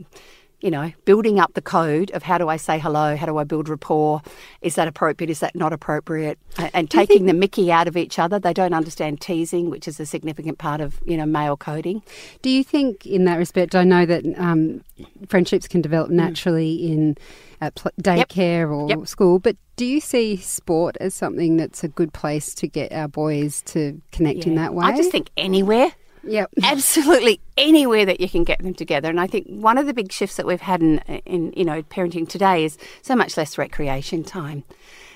you 0.60 0.72
know, 0.72 0.92
building 1.06 1.40
up 1.40 1.54
the 1.54 1.62
code 1.62 2.10
of 2.12 2.24
how 2.24 2.38
do 2.38 2.50
I 2.50 2.58
say 2.58 2.80
hello? 2.80 3.16
How 3.16 3.28
do 3.28 3.38
I 3.38 3.44
build 3.44 3.70
rapport? 3.70 4.22
Is 4.62 4.76
that 4.76 4.88
appropriate? 4.88 5.30
Is 5.30 5.40
that 5.42 5.56
not 5.56 5.72
appropriate? 5.72 6.40
And 6.74 6.90
taking 6.90 7.18
think, 7.18 7.28
the 7.28 7.34
mickey 7.34 7.72
out 7.72 7.88
of 7.88 7.96
each 7.96 8.18
other. 8.18 8.40
They 8.40 8.54
don't 8.54 8.74
understand 8.74 9.22
teasing, 9.22 9.70
which 9.70 9.88
is 9.88 10.00
a 10.00 10.06
significant 10.06 10.58
part 10.58 10.82
of, 10.82 11.00
you 11.06 11.16
know, 11.16 11.26
male 11.26 11.58
coding. 11.58 12.02
Do 12.42 12.50
you 12.50 12.64
think, 12.64 13.06
in 13.06 13.26
that 13.26 13.36
respect, 13.36 13.76
I 13.76 13.84
know 13.84 14.06
that 14.08 14.26
um, 14.38 14.84
friendships 15.28 15.68
can 15.68 15.82
develop 15.82 16.10
mm. 16.10 16.16
naturally 16.16 16.78
mm. 16.78 16.90
in 16.92 17.18
at 17.62 17.76
pl- 17.76 17.92
daycare 18.02 18.62
yep. 18.62 18.70
or 18.70 18.90
yep. 18.90 19.08
school. 19.08 19.40
But 19.40 19.58
do 19.76 19.86
you 19.86 20.00
see 20.00 20.38
sport 20.38 20.98
as 21.00 21.14
something 21.14 21.58
that's 21.58 21.84
a 21.84 21.88
good 21.88 22.14
place 22.14 22.54
to 22.56 22.68
get 22.68 22.92
our 22.92 23.08
boys 23.08 23.62
to 23.64 24.02
connect 24.12 24.40
yeah. 24.40 24.48
in 24.48 24.56
that 24.56 24.74
way? 24.74 24.86
I 24.86 24.96
just 24.96 25.12
think 25.12 25.30
anywhere. 25.38 25.92
Yep. 26.28 26.50
Absolutely 26.64 27.40
anywhere 27.58 28.06
that 28.06 28.20
you 28.20 28.30
can 28.30 28.44
get 28.44 28.60
them 28.60 28.74
together. 28.74 29.10
And 29.10 29.20
I 29.20 29.28
think 29.28 29.48
one 29.48 29.78
of 29.78 29.88
the 29.88 29.94
big 29.94 30.12
shifts 30.12 30.38
that 30.38 30.46
we've 30.46 30.62
had 30.62 30.82
in, 30.82 31.00
in 31.26 31.54
you 31.56 31.66
know 31.66 31.82
parenting 31.84 32.28
today 32.28 32.66
is 32.66 32.78
so 33.02 33.16
much 33.16 33.38
less 33.38 33.58
recreation 33.58 34.24
time. 34.24 34.64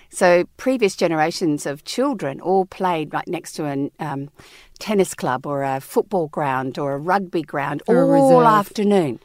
So 0.09 0.43
previous 0.57 0.95
generations 0.95 1.65
of 1.65 1.85
children 1.85 2.41
all 2.41 2.65
played 2.65 3.13
right 3.13 3.27
next 3.27 3.53
to 3.53 3.65
a 3.65 3.89
um, 4.03 4.29
tennis 4.77 5.13
club 5.13 5.45
or 5.45 5.63
a 5.63 5.79
football 5.79 6.27
ground 6.27 6.77
or 6.77 6.93
a 6.93 6.97
rugby 6.97 7.43
ground 7.43 7.81
or 7.87 8.15
all 8.17 8.45
afternoon 8.45 9.19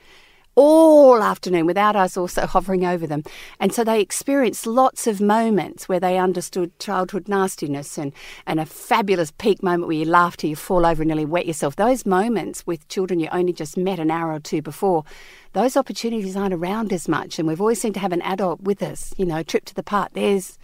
all 0.57 1.23
afternoon 1.23 1.67
without 1.67 1.95
us 1.95 2.17
also 2.17 2.47
hovering 2.47 2.85
over 2.85 3.07
them. 3.07 3.23
And 3.61 3.73
so 3.73 3.85
they 3.85 4.01
experienced 4.01 4.67
lots 4.67 5.07
of 5.07 5.21
moments 5.21 5.87
where 5.87 6.01
they 6.01 6.19
understood 6.19 6.77
childhood 6.79 7.29
nastiness 7.29 7.99
and, 7.99 8.13
and 8.47 8.59
a 8.59 8.67
fabulous 8.67 9.31
peak 9.33 9.63
moment 9.63 9.87
where 9.87 9.99
you 9.99 10.07
laugh 10.07 10.37
till 10.37 10.51
you 10.51 10.57
fall 10.57 10.87
over 10.87 11.03
and 11.03 11.09
nearly 11.09 11.27
wet 11.27 11.47
yourself. 11.47 11.77
Those 11.77 12.07
moments 12.07 12.67
with 12.67 12.89
children 12.89 13.21
you 13.21 13.29
only 13.31 13.53
just 13.53 13.77
met 13.77 13.99
an 13.99 14.11
hour 14.11 14.33
or 14.33 14.41
two 14.41 14.63
before, 14.63 15.05
those 15.53 15.77
opportunities 15.77 16.37
aren't 16.37 16.55
around 16.55 16.91
as 16.91 17.07
much. 17.07 17.39
And 17.39 17.47
we've 17.47 17.61
always 17.61 17.81
seemed 17.81 17.95
to 17.95 18.01
have 18.01 18.13
an 18.13 18.23
adult 18.23 18.63
with 18.63 18.83
us, 18.83 19.13
you 19.19 19.27
know, 19.27 19.43
trip 19.43 19.67
to 19.67 19.75
the 19.75 19.83
park, 19.83 20.11
there's 20.15 20.59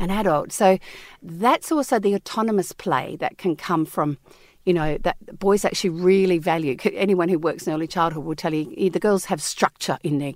an 0.00 0.10
adult. 0.10 0.50
So 0.50 0.78
that's 1.22 1.70
also 1.70 2.00
the 2.00 2.16
autonomous 2.16 2.72
play 2.72 3.16
that 3.20 3.38
can 3.38 3.54
come 3.54 3.84
from 3.84 4.18
you 4.66 4.74
know, 4.74 4.98
that 4.98 5.16
boys 5.38 5.64
actually 5.64 5.90
really 5.90 6.38
value. 6.38 6.76
Anyone 6.92 7.28
who 7.28 7.38
works 7.38 7.66
in 7.66 7.72
early 7.72 7.86
childhood 7.86 8.24
will 8.24 8.34
tell 8.34 8.52
you 8.52 8.90
the 8.90 9.00
girls 9.00 9.24
have 9.26 9.40
structure 9.40 9.96
in 10.02 10.18
their 10.18 10.34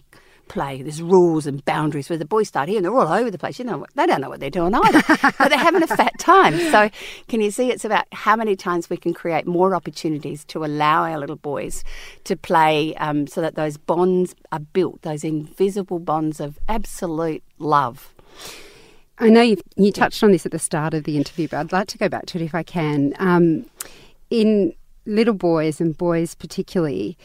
play. 0.51 0.83
There's 0.83 1.03
rules 1.03 1.47
and 1.47 1.65
boundaries. 1.65 2.09
Where 2.09 2.19
the 2.19 2.25
boys 2.25 2.49
start 2.49 2.69
here 2.69 2.79
and 2.79 2.85
they're 2.85 2.95
all 2.95 3.09
over 3.09 3.31
the 3.31 3.39
place. 3.39 3.59
You 3.59 3.65
know, 3.65 3.87
they 3.95 4.07
don't 4.07 4.21
know 4.21 4.29
what 4.29 4.41
they're 4.41 4.51
doing 4.51 4.75
either, 4.75 5.03
but 5.39 5.49
they're 5.49 5.59
having 5.59 5.83
a 5.83 5.87
fat 5.87 6.19
time. 6.19 6.59
So, 6.71 6.91
can 7.29 7.41
you 7.41 7.51
see? 7.51 7.71
It's 7.71 7.85
about 7.85 8.07
how 8.13 8.37
many 8.37 8.57
times 8.57 8.89
we 8.89 8.97
can 8.97 9.15
create 9.15 9.47
more 9.47 9.75
opportunities 9.75 10.45
to 10.47 10.65
allow 10.65 11.05
our 11.05 11.19
little 11.19 11.37
boys 11.37 11.83
to 12.25 12.37
play, 12.37 12.95
um, 12.97 13.27
so 13.27 13.41
that 13.41 13.55
those 13.55 13.77
bonds 13.77 14.35
are 14.53 14.61
built. 14.61 15.03
Those 15.03 15.25
invisible 15.25 15.99
bonds 15.99 16.41
of 16.41 16.59
absolute 16.69 17.43
love. 17.59 18.13
I 19.19 19.29
know 19.29 19.43
you 19.43 19.59
you 19.77 19.93
touched 19.93 20.23
on 20.23 20.33
this 20.33 20.47
at 20.47 20.53
the 20.53 20.59
start 20.59 20.95
of 20.95 21.05
the 21.05 21.17
interview, 21.17 21.49
but 21.49 21.59
I'd 21.59 21.73
like 21.73 21.89
to 21.89 21.99
go 21.99 22.09
back 22.09 22.27
to 22.27 22.39
it 22.39 22.45
if 22.45 22.55
I 22.55 22.63
can. 22.63 23.15
Um, 23.19 23.67
in 24.31 24.73
little 25.07 25.35
boys 25.35 25.81
and 25.81 25.97
boys 25.97 26.35
particularly, 26.35 27.19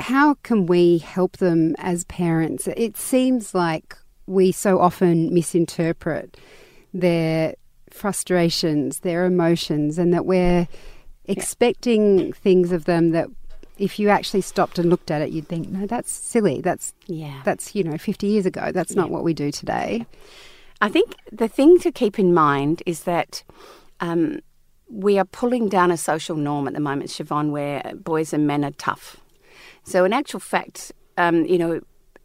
how 0.00 0.34
can 0.42 0.66
we 0.66 0.98
help 0.98 1.38
them 1.38 1.74
as 1.78 2.04
parents? 2.04 2.68
It 2.68 2.96
seems 2.96 3.54
like 3.54 3.96
we 4.26 4.52
so 4.52 4.78
often 4.78 5.34
misinterpret 5.34 6.36
their 6.94 7.54
frustrations, 7.90 9.00
their 9.00 9.24
emotions, 9.24 9.98
and 9.98 10.12
that 10.14 10.26
we're 10.26 10.68
expecting 11.24 12.32
things 12.32 12.72
of 12.72 12.84
them 12.84 13.10
that 13.10 13.28
if 13.78 13.98
you 13.98 14.08
actually 14.08 14.40
stopped 14.40 14.78
and 14.78 14.90
looked 14.90 15.10
at 15.10 15.22
it, 15.22 15.30
you'd 15.30 15.48
think, 15.48 15.68
no, 15.68 15.86
that's 15.86 16.12
silly. 16.12 16.60
That's 16.60 16.94
yeah. 17.06 17.40
That's 17.44 17.74
you 17.74 17.84
know, 17.84 17.96
fifty 17.96 18.26
years 18.26 18.46
ago. 18.46 18.72
That's 18.72 18.94
yeah. 18.94 19.02
not 19.02 19.10
what 19.10 19.24
we 19.24 19.34
do 19.34 19.50
today. 19.50 20.06
I 20.80 20.88
think 20.88 21.14
the 21.32 21.48
thing 21.48 21.78
to 21.80 21.90
keep 21.90 22.18
in 22.18 22.32
mind 22.34 22.82
is 22.86 23.02
that 23.04 23.42
um, 24.00 24.40
we 24.88 25.18
are 25.18 25.24
pulling 25.24 25.68
down 25.68 25.90
a 25.90 25.96
social 25.96 26.36
norm 26.36 26.66
at 26.66 26.74
the 26.74 26.80
moment, 26.80 27.10
Shevonne, 27.10 27.50
where 27.50 27.92
boys 27.94 28.32
and 28.32 28.46
men 28.46 28.64
are 28.64 28.72
tough. 28.72 29.18
So, 29.84 30.04
in 30.04 30.12
actual 30.12 30.40
fact, 30.40 30.92
um, 31.16 31.44
you 31.44 31.58
know, 31.58 31.80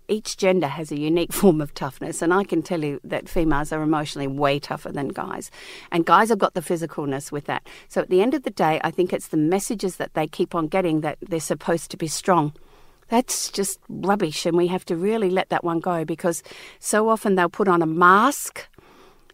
each 0.08 0.38
gender 0.38 0.68
has 0.68 0.92
a 0.92 1.00
unique 1.00 1.34
form 1.42 1.62
of 1.62 1.74
toughness, 1.74 2.22
and 2.22 2.34
I 2.34 2.44
can 2.44 2.62
tell 2.62 2.84
you 2.84 3.00
that 3.04 3.30
females 3.30 3.72
are 3.72 3.82
emotionally 3.82 4.28
way 4.28 4.60
tougher 4.60 4.92
than 4.92 5.10
guys, 5.10 5.52
and 5.92 6.06
guys 6.06 6.30
have 6.30 6.40
got 6.40 6.54
the 6.54 6.62
physicalness 6.62 7.32
with 7.32 7.46
that. 7.46 7.68
So, 7.90 8.02
at 8.02 8.10
the 8.10 8.22
end 8.22 8.34
of 8.34 8.44
the 8.44 8.52
day, 8.52 8.80
I 8.84 8.92
think 8.92 9.14
it's 9.14 9.28
the 9.28 9.38
messages 9.38 9.98
that 9.98 10.14
they 10.14 10.28
keep 10.28 10.56
on 10.56 10.68
getting 10.68 11.02
that 11.02 11.18
they're 11.22 11.40
supposed 11.40 11.92
to 11.92 11.98
be 11.98 12.08
strong. 12.08 12.54
That's 13.10 13.52
just 13.52 13.80
rubbish, 13.90 14.46
and 14.46 14.58
we 14.58 14.68
have 14.68 14.86
to 14.86 14.96
really 14.96 15.30
let 15.30 15.50
that 15.50 15.64
one 15.64 15.80
go 15.80 16.06
because 16.06 16.42
so 16.80 17.10
often 17.10 17.36
they'll 17.36 17.50
put 17.50 17.68
on 17.68 17.82
a 17.82 17.86
mask 17.86 18.68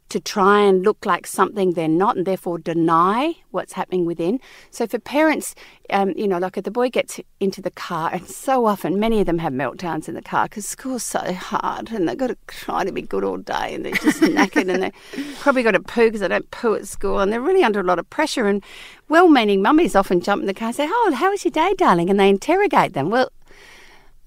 to 0.10 0.20
try 0.20 0.62
and 0.62 0.84
look 0.84 1.06
like 1.06 1.28
something 1.28 1.74
they're 1.74 1.88
not 1.88 2.18
and 2.18 2.26
therefore 2.26 2.58
deny 2.58 3.36
what's 3.52 3.74
happening 3.74 4.06
within. 4.06 4.40
So 4.72 4.88
for 4.88 5.00
parents, 5.00 5.56
um, 5.92 6.14
you 6.18 6.28
know, 6.28 6.40
like 6.40 6.58
if 6.58 6.64
the 6.64 6.72
boy 6.72 6.90
gets 6.90 7.20
into 7.40 7.62
the 7.62 7.72
car, 7.72 8.10
and 8.12 8.28
so 8.28 8.66
often 8.66 9.00
many 9.00 9.20
of 9.20 9.28
them 9.28 9.38
have 9.38 9.54
meltdowns 9.54 10.08
in 10.08 10.16
the 10.16 10.22
car 10.22 10.46
because 10.46 10.68
school's 10.68 11.04
so 11.04 11.34
hard 11.34 11.92
and 11.92 12.08
they've 12.08 12.18
got 12.18 12.28
to 12.28 12.38
try 12.48 12.84
to 12.84 12.92
be 12.92 13.02
good 13.02 13.24
all 13.24 13.38
day 13.38 13.74
and 13.74 13.86
they're 13.86 13.94
just 13.94 14.22
knackered 14.22 14.74
and 14.74 14.84
they've 14.84 15.38
probably 15.40 15.64
got 15.64 15.72
to 15.72 15.80
poo 15.80 16.06
because 16.06 16.22
they 16.22 16.28
don't 16.28 16.50
poo 16.52 16.76
at 16.76 16.88
school 16.88 17.20
and 17.20 17.32
they're 17.32 17.42
really 17.42 17.64
under 17.64 17.80
a 17.80 17.84
lot 17.84 18.00
of 18.00 18.10
pressure. 18.10 18.48
And 18.48 18.64
well-meaning 19.08 19.62
mummies 19.62 19.96
often 19.96 20.22
jump 20.22 20.42
in 20.42 20.48
the 20.48 20.54
car 20.54 20.70
and 20.70 20.76
say, 20.76 20.88
"Oh, 20.90 21.14
how 21.16 21.32
was 21.32 21.46
your 21.46 21.52
day, 21.52 21.74
darling?" 21.78 22.10
and 22.10 22.20
they 22.20 22.30
interrogate 22.30 22.94
them. 22.94 23.10
Well, 23.10 23.32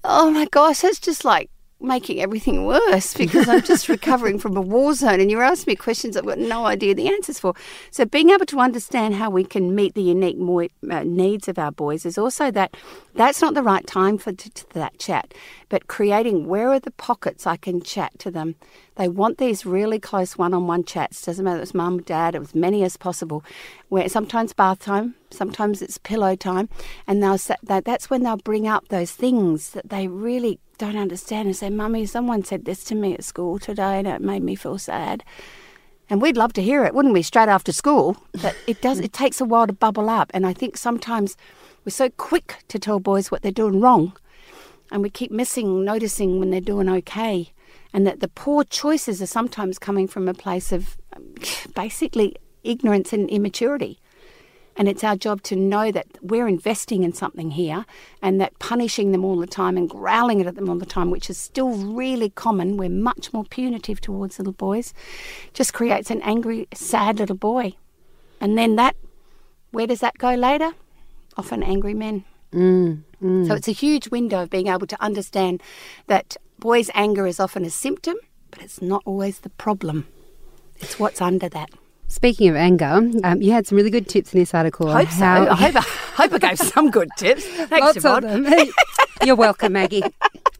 oh 0.03 0.31
my 0.31 0.45
gosh, 0.45 0.83
it's 0.83 0.99
just 0.99 1.25
like 1.25 1.49
making 1.83 2.21
everything 2.21 2.65
worse 2.65 3.13
because 3.13 3.47
I'm 3.47 3.61
just 3.61 3.89
recovering 3.97 4.39
from 4.39 4.57
a 4.57 4.61
war 4.61 4.93
zone 4.93 5.19
and 5.19 5.29
you're 5.29 5.43
asking 5.43 5.73
me 5.73 5.75
questions 5.75 6.15
I've 6.17 6.25
got 6.25 6.39
no 6.39 6.65
idea 6.65 6.95
the 6.95 7.09
answers 7.09 7.39
for. 7.39 7.53
So, 7.91 8.05
being 8.05 8.29
able 8.29 8.45
to 8.47 8.59
understand 8.59 9.15
how 9.15 9.29
we 9.29 9.43
can 9.43 9.75
meet 9.75 9.93
the 9.93 10.01
unique 10.01 10.37
more, 10.37 10.67
uh, 10.89 11.03
needs 11.03 11.47
of 11.47 11.59
our 11.59 11.71
boys 11.71 12.05
is 12.05 12.17
also 12.17 12.49
that 12.51 12.75
that's 13.15 13.41
not 13.41 13.53
the 13.53 13.63
right 13.63 13.85
time 13.85 14.17
for 14.17 14.31
to 14.31 14.73
that 14.73 14.97
chat, 14.97 15.33
but 15.69 15.87
creating 15.87 16.47
where 16.47 16.71
are 16.71 16.79
the 16.79 16.91
pockets 16.91 17.45
I 17.45 17.57
can 17.57 17.81
chat 17.81 18.17
to 18.19 18.31
them. 18.31 18.55
They 18.95 19.07
want 19.07 19.37
these 19.37 19.65
really 19.65 19.99
close 19.99 20.37
one 20.37 20.53
on 20.53 20.67
one 20.67 20.83
chats. 20.83 21.23
Doesn't 21.23 21.43
matter 21.43 21.57
if 21.57 21.63
it's 21.63 21.73
mum, 21.73 21.99
or 21.99 22.01
dad, 22.01 22.35
as 22.35 22.53
many 22.53 22.83
as 22.83 22.97
possible. 22.97 23.43
Where 23.89 24.07
sometimes 24.07 24.53
bath 24.53 24.79
time, 24.79 25.15
sometimes 25.31 25.81
it's 25.81 25.97
pillow 25.97 26.35
time, 26.35 26.69
and 27.07 27.21
they'll 27.21 27.39
that 27.63 27.85
that's 27.85 28.09
when 28.09 28.23
they'll 28.23 28.37
bring 28.37 28.67
up 28.67 28.89
those 28.89 29.11
things 29.11 29.71
that 29.71 29.89
they 29.89 30.07
really 30.07 30.59
don't 30.77 30.97
understand 30.97 31.47
and 31.47 31.55
say, 31.55 31.69
Mummy, 31.69 32.05
someone 32.05 32.43
said 32.43 32.65
this 32.65 32.83
to 32.85 32.95
me 32.95 33.13
at 33.13 33.23
school 33.23 33.59
today 33.59 33.99
and 33.99 34.07
it 34.07 34.21
made 34.21 34.43
me 34.43 34.55
feel 34.55 34.77
sad. 34.77 35.23
And 36.09 36.21
we'd 36.21 36.37
love 36.37 36.53
to 36.53 36.61
hear 36.61 36.83
it, 36.83 36.93
wouldn't 36.93 37.13
we, 37.13 37.21
straight 37.21 37.49
after 37.49 37.71
school? 37.71 38.17
But 38.41 38.55
it 38.67 38.81
does 38.81 38.99
it 38.99 39.13
takes 39.13 39.39
a 39.39 39.45
while 39.45 39.67
to 39.67 39.73
bubble 39.73 40.09
up. 40.09 40.29
And 40.33 40.45
I 40.45 40.53
think 40.53 40.77
sometimes 40.77 41.37
we're 41.85 41.91
so 41.91 42.09
quick 42.09 42.57
to 42.67 42.77
tell 42.77 42.99
boys 42.99 43.31
what 43.31 43.41
they're 43.41 43.51
doing 43.51 43.79
wrong. 43.79 44.13
And 44.91 45.01
we 45.01 45.09
keep 45.09 45.31
missing 45.31 45.83
noticing 45.83 46.39
when 46.39 46.51
they're 46.51 46.61
doing 46.61 46.89
okay. 46.89 47.51
And 47.93 48.07
that 48.07 48.19
the 48.19 48.27
poor 48.27 48.63
choices 48.63 49.21
are 49.21 49.27
sometimes 49.27 49.77
coming 49.77 50.07
from 50.07 50.27
a 50.27 50.33
place 50.33 50.71
of 50.71 50.97
basically 51.75 52.35
ignorance 52.63 53.13
and 53.13 53.29
immaturity. 53.29 53.99
And 54.75 54.87
it's 54.87 55.03
our 55.03 55.15
job 55.15 55.43
to 55.43 55.55
know 55.55 55.91
that 55.91 56.07
we're 56.21 56.47
investing 56.47 57.03
in 57.03 57.13
something 57.13 57.51
here 57.51 57.85
and 58.23 58.41
that 58.41 58.57
punishing 58.57 59.11
them 59.11 59.23
all 59.23 59.37
the 59.37 59.45
time 59.45 59.77
and 59.77 59.87
growling 59.87 60.41
at 60.41 60.55
them 60.55 60.67
all 60.67 60.77
the 60.77 60.85
time, 60.85 61.11
which 61.11 61.29
is 61.29 61.37
still 61.37 61.69
really 61.69 62.31
common, 62.31 62.77
we're 62.77 62.89
much 62.89 63.31
more 63.33 63.43
punitive 63.43 64.01
towards 64.01 64.39
little 64.39 64.53
boys, 64.53 64.93
just 65.53 65.73
creates 65.73 66.09
an 66.09 66.21
angry, 66.23 66.67
sad 66.73 67.19
little 67.19 67.35
boy. 67.35 67.73
And 68.41 68.57
then 68.57 68.75
that, 68.77 68.95
where 69.71 69.85
does 69.85 69.99
that 69.99 70.17
go 70.17 70.33
later? 70.33 70.71
Often 71.37 71.63
angry 71.63 71.93
men. 71.93 72.25
Mm, 72.51 73.03
mm. 73.21 73.47
So 73.47 73.53
it's 73.53 73.67
a 73.67 73.71
huge 73.71 74.09
window 74.09 74.43
of 74.43 74.49
being 74.49 74.67
able 74.67 74.87
to 74.87 75.01
understand 75.01 75.61
that 76.07 76.35
boys' 76.63 76.89
anger 76.93 77.27
is 77.27 77.41
often 77.41 77.65
a 77.65 77.69
symptom, 77.69 78.15
but 78.49 78.61
it's 78.61 78.81
not 78.81 79.01
always 79.03 79.39
the 79.39 79.49
problem. 79.49 80.07
It's 80.79 80.97
what's 80.97 81.19
under 81.21 81.49
that. 81.49 81.69
Speaking 82.07 82.47
of 82.47 82.55
anger, 82.55 83.01
um, 83.25 83.41
you 83.41 83.51
had 83.51 83.67
some 83.67 83.75
really 83.75 83.89
good 83.89 84.07
tips 84.07 84.33
in 84.33 84.39
this 84.39 84.53
article. 84.53 84.87
Hope 84.87 84.99
on 84.99 85.05
how 85.07 85.45
so. 85.45 85.51
I 85.51 85.55
hope, 85.55 85.75
I 85.75 85.81
hope 86.21 86.33
I 86.33 86.37
gave 86.37 86.57
some 86.59 86.89
good 86.89 87.09
tips. 87.17 87.45
Thanks, 87.47 87.81
Lots 87.81 87.97
Yvonne. 87.97 88.23
of 88.23 88.43
them. 88.45 88.67
You're 89.25 89.35
welcome, 89.35 89.73
Maggie. 89.73 90.03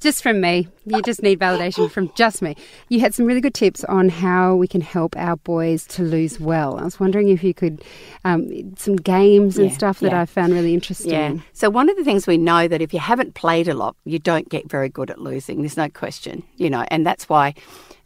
Just 0.03 0.21
from 0.21 0.41
me. 0.41 0.67
You 0.85 1.01
just 1.01 1.23
need 1.23 1.39
validation 1.39 1.89
from 1.89 2.11
just 2.13 2.41
me. 2.41 2.57
You 2.89 2.99
had 2.99 3.15
some 3.15 3.25
really 3.25 3.39
good 3.39 3.53
tips 3.53 3.85
on 3.85 4.09
how 4.09 4.53
we 4.53 4.67
can 4.67 4.81
help 4.81 5.15
our 5.15 5.37
boys 5.37 5.87
to 5.87 6.03
lose 6.03 6.41
well. 6.41 6.77
I 6.77 6.83
was 6.83 6.99
wondering 6.99 7.29
if 7.29 7.41
you 7.41 7.53
could, 7.53 7.81
um, 8.25 8.75
some 8.75 8.97
games 8.97 9.57
and 9.57 9.69
Yeah, 9.69 9.75
stuff 9.77 10.01
that 10.01 10.11
yeah. 10.11 10.19
I 10.19 10.25
found 10.25 10.51
really 10.51 10.73
interesting. 10.73 11.11
Yeah. 11.11 11.35
So 11.53 11.69
one 11.69 11.89
of 11.89 11.95
the 11.95 12.03
things 12.03 12.27
we 12.27 12.37
know 12.37 12.67
that 12.67 12.81
if 12.81 12.93
you 12.93 12.99
haven't 12.99 13.33
played 13.35 13.69
a 13.69 13.73
lot, 13.73 13.95
you 14.03 14.19
don't 14.19 14.49
get 14.49 14.69
very 14.69 14.89
good 14.89 15.09
at 15.09 15.19
losing. 15.21 15.61
There's 15.61 15.77
no 15.77 15.87
question, 15.87 16.43
you 16.57 16.69
know, 16.69 16.83
and 16.89 17.07
that's 17.07 17.29
why 17.29 17.53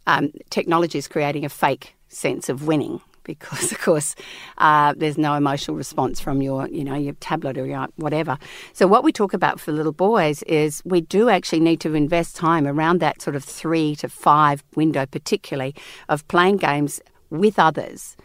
um, 0.06 0.30
technology 0.50 0.98
is 0.98 1.08
creating 1.08 1.44
a 1.44 1.48
fake 1.48 1.96
sense 2.06 2.48
of 2.48 2.64
winning. 2.64 3.00
Because 3.28 3.70
of 3.72 3.78
course, 3.80 4.16
uh, 4.56 4.94
there's 4.96 5.18
no 5.18 5.34
emotional 5.34 5.76
response 5.76 6.18
from 6.18 6.40
your, 6.42 6.66
you 6.68 6.82
know, 6.82 6.94
your 6.96 7.12
tablet 7.20 7.58
or 7.58 7.66
your 7.66 7.86
whatever. 7.96 8.38
So 8.72 8.86
what 8.86 9.04
we 9.04 9.12
talk 9.12 9.34
about 9.34 9.60
for 9.60 9.70
little 9.70 9.92
boys 9.92 10.42
is 10.44 10.82
we 10.84 11.02
do 11.02 11.28
actually 11.28 11.60
need 11.60 11.80
to 11.80 11.94
invest 11.94 12.34
time 12.34 12.66
around 12.66 13.00
that 13.00 13.20
sort 13.20 13.36
of 13.36 13.44
three 13.44 13.94
to 13.96 14.08
five 14.08 14.64
window, 14.74 15.04
particularly 15.06 15.74
of 16.08 16.26
playing 16.28 16.56
games 16.56 17.00
with 17.30 17.58
others 17.58 18.16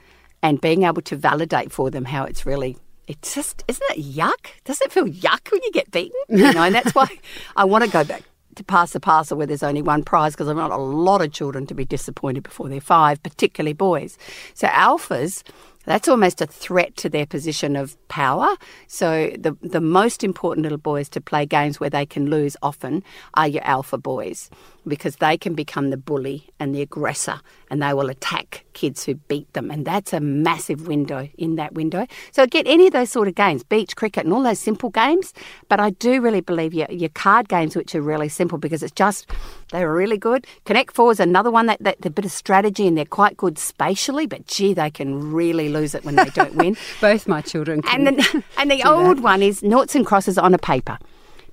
and 0.42 0.62
being 0.62 0.84
able 0.84 1.02
to 1.02 1.18
validate 1.18 1.72
for 1.72 1.92
them 1.92 2.06
how 2.06 2.24
it's 2.24 2.46
really 2.46 2.78
it's 3.06 3.36
just 3.36 3.66
isn't 3.68 3.92
it 3.92 4.02
yuck 4.02 4.52
doesn't 4.64 4.88
it 4.88 4.92
feel 4.94 5.06
yuck 5.06 5.52
when 5.52 5.62
you 5.64 5.72
get 5.74 5.92
beaten 5.92 6.18
you 6.30 6.54
know 6.54 6.64
and 6.64 6.74
that's 6.74 6.96
why 6.96 7.06
i 7.58 7.66
want 7.66 7.84
to 7.84 7.90
go 7.90 8.02
back 8.06 8.24
to 8.56 8.64
pass 8.64 8.92
the 8.92 9.00
parcel 9.00 9.38
where 9.38 9.48
there's 9.48 9.64
only 9.64 9.82
one 9.82 10.04
prize 10.04 10.34
because 10.34 10.48
i 10.48 10.54
want 10.54 10.74
a 10.74 10.78
lot 10.78 11.22
of 11.22 11.32
children 11.32 11.66
to 11.66 11.74
be 11.74 11.86
disappointed 11.86 12.44
before 12.44 12.70
they're 12.70 12.82
five 12.82 13.22
particularly 13.24 13.74
boys 13.74 14.18
so 14.54 14.68
alphas 14.68 15.44
that's 15.86 16.08
almost 16.08 16.42
a 16.42 16.48
threat 16.48 16.96
to 16.98 17.10
their 17.10 17.26
position 17.26 17.76
of 17.76 17.98
power. 18.08 18.56
So 18.88 19.32
the 19.38 19.58
the 19.62 19.82
most 19.82 20.24
important 20.24 20.64
little 20.64 20.78
boys 20.78 21.10
to 21.10 21.22
play 21.22 21.46
games 21.46 21.80
where 21.80 21.90
they 21.90 22.06
can 22.06 22.30
lose 22.30 22.56
often 22.62 23.04
are 23.34 23.48
your 23.48 23.64
alpha 23.64 23.98
boys 23.98 24.50
because 24.88 25.18
they 25.18 25.38
can 25.38 25.54
become 25.54 25.90
the 25.90 25.98
bully 25.98 26.50
and 26.60 26.74
the 26.74 26.82
aggressor 26.82 27.40
and 27.70 27.82
they 27.82 27.94
will 27.94 28.10
attack 28.10 28.66
kids 28.74 29.04
who 29.06 29.16
beat 29.16 29.52
them 29.54 29.72
and 29.72 29.86
that's 29.86 30.14
a 30.14 30.20
massive 30.20 30.88
window 30.88 31.30
in 31.38 31.56
that 31.56 31.74
window. 31.74 32.06
So 32.32 32.46
get 32.46 32.68
any 32.68 32.88
of 32.88 32.94
those 32.94 33.10
sort 33.10 33.28
of 33.28 33.36
games, 33.36 33.64
beach 33.64 33.96
cricket 33.96 34.26
and 34.26 34.34
all 34.34 34.44
those 34.44 34.60
simple 34.60 34.90
games, 34.90 35.34
but 35.70 35.80
I 35.80 35.92
do 35.92 36.22
really 36.22 36.42
believe 36.42 36.74
your 36.74 36.92
your 36.92 37.10
card 37.10 37.50
games 37.50 37.76
which 37.76 37.96
are 37.96 38.02
really 38.02 38.30
simple 38.30 38.58
because 38.58 38.84
it's 38.84 38.92
just 38.92 39.30
they're 39.72 39.92
really 39.92 40.18
good. 40.18 40.46
Connect 40.66 40.94
Four 40.94 41.12
is 41.12 41.20
another 41.20 41.52
one 41.52 41.66
that, 41.68 41.84
that 41.84 42.06
a 42.06 42.10
bit 42.10 42.26
of 42.26 42.32
strategy 42.32 42.88
and 42.88 42.98
they're 42.98 43.06
quite 43.06 43.38
good 43.38 43.58
spatially, 43.58 44.28
but 44.28 44.46
gee, 44.48 44.74
they 44.74 44.90
can 44.90 45.32
really 45.32 45.70
lose 45.70 45.96
it 45.96 46.04
when 46.04 46.16
they 46.16 46.30
don't 46.30 46.56
win. 46.56 46.78
Both 47.02 47.28
my 47.28 47.42
children 47.42 47.82
can. 47.82 48.08
And 48.08 48.20
the, 48.20 48.44
and 48.58 48.72
the 48.72 48.84
old 48.84 49.18
that. 49.18 49.24
one 49.24 49.42
is 49.42 49.64
noughts 49.64 49.96
and 49.96 50.06
crosses 50.06 50.38
on 50.38 50.54
a 50.54 50.58
paper. 50.58 50.98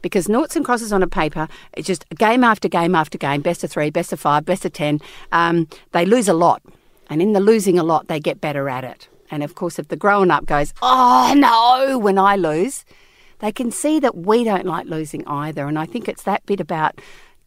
Because 0.03 0.29
noughts 0.29 0.57
and 0.57 0.65
crosses 0.65 0.93
on 0.93 1.03
a 1.03 1.07
paper, 1.07 1.49
it's 1.75 1.87
just 1.87 2.09
game 2.11 2.43
after 2.43 2.69
game 2.69 2.95
after 2.95 3.19
game, 3.19 3.43
best 3.43 3.65
of 3.65 3.71
three, 3.71 3.91
best 3.91 4.13
of 4.13 4.21
five, 4.21 4.45
best 4.45 4.65
of 4.65 4.73
ten. 4.73 5.01
Um, 5.33 5.69
they 5.93 6.07
lose 6.07 6.29
a 6.29 6.35
lot. 6.35 6.63
And 7.09 7.21
in 7.21 7.33
the 7.33 7.41
losing 7.41 7.79
a 7.79 7.85
lot, 7.85 8.09
they 8.09 8.21
get 8.21 8.41
better 8.41 8.69
at 8.69 8.85
it. 8.85 9.09
And 9.31 9.43
of 9.43 9.55
course, 9.55 9.79
if 9.79 9.89
the 9.89 9.97
grown 9.97 10.31
up 10.31 10.47
goes, 10.47 10.73
oh 10.83 11.35
no, 11.37 11.99
when 11.99 12.19
I 12.19 12.37
lose, 12.37 12.85
they 13.41 13.53
can 13.53 13.71
see 13.71 13.99
that 14.01 14.17
we 14.17 14.45
don't 14.45 14.67
like 14.67 14.87
losing 14.87 15.27
either. 15.27 15.67
And 15.67 15.79
I 15.79 15.87
think 15.87 16.09
it's 16.09 16.23
that 16.25 16.45
bit 16.47 16.61
about 16.61 17.01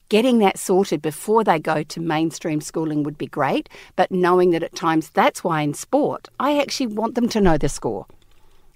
getting 0.09 0.39
that 0.39 0.59
sorted 0.59 1.01
before 1.01 1.43
they 1.43 1.59
go 1.59 1.81
to 1.83 1.99
mainstream 1.99 2.61
schooling 2.61 3.03
would 3.03 3.17
be 3.17 3.27
great. 3.27 3.69
But 3.95 4.11
knowing 4.11 4.51
that 4.51 4.63
at 4.63 4.75
times 4.75 5.09
that's 5.09 5.43
why 5.43 5.61
in 5.61 5.73
sport, 5.73 6.27
I 6.39 6.59
actually 6.59 6.87
want 6.87 7.15
them 7.15 7.29
to 7.29 7.41
know 7.41 7.57
the 7.57 7.69
score. 7.69 8.05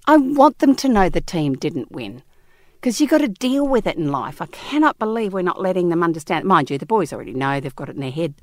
I 0.06 0.16
want 0.16 0.58
them 0.58 0.74
to 0.76 0.88
know 0.88 1.08
the 1.08 1.20
team 1.20 1.54
didn't 1.54 1.92
win 1.92 2.22
because 2.80 3.00
you've 3.00 3.10
got 3.10 3.18
to 3.18 3.28
deal 3.28 3.66
with 3.66 3.86
it 3.86 3.96
in 3.96 4.12
life. 4.12 4.40
I 4.40 4.46
cannot 4.46 4.98
believe 4.98 5.32
we're 5.32 5.42
not 5.42 5.60
letting 5.60 5.88
them 5.88 6.02
understand. 6.02 6.44
Mind 6.44 6.70
you, 6.70 6.78
the 6.78 6.86
boys 6.86 7.12
already 7.12 7.34
know, 7.34 7.58
they've 7.58 7.74
got 7.74 7.88
it 7.88 7.96
in 7.96 8.00
their 8.00 8.10
head. 8.10 8.34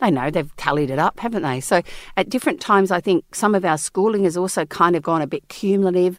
They 0.00 0.10
know, 0.10 0.30
they've 0.30 0.54
tallied 0.56 0.90
it 0.90 0.98
up, 0.98 1.20
haven't 1.20 1.42
they? 1.42 1.60
So 1.60 1.82
at 2.16 2.30
different 2.30 2.60
times, 2.60 2.90
I 2.90 3.00
think 3.00 3.34
some 3.34 3.54
of 3.54 3.64
our 3.64 3.76
schooling 3.76 4.24
has 4.24 4.36
also 4.36 4.64
kind 4.64 4.96
of 4.96 5.02
gone 5.02 5.22
a 5.22 5.26
bit 5.26 5.48
cumulative. 5.48 6.18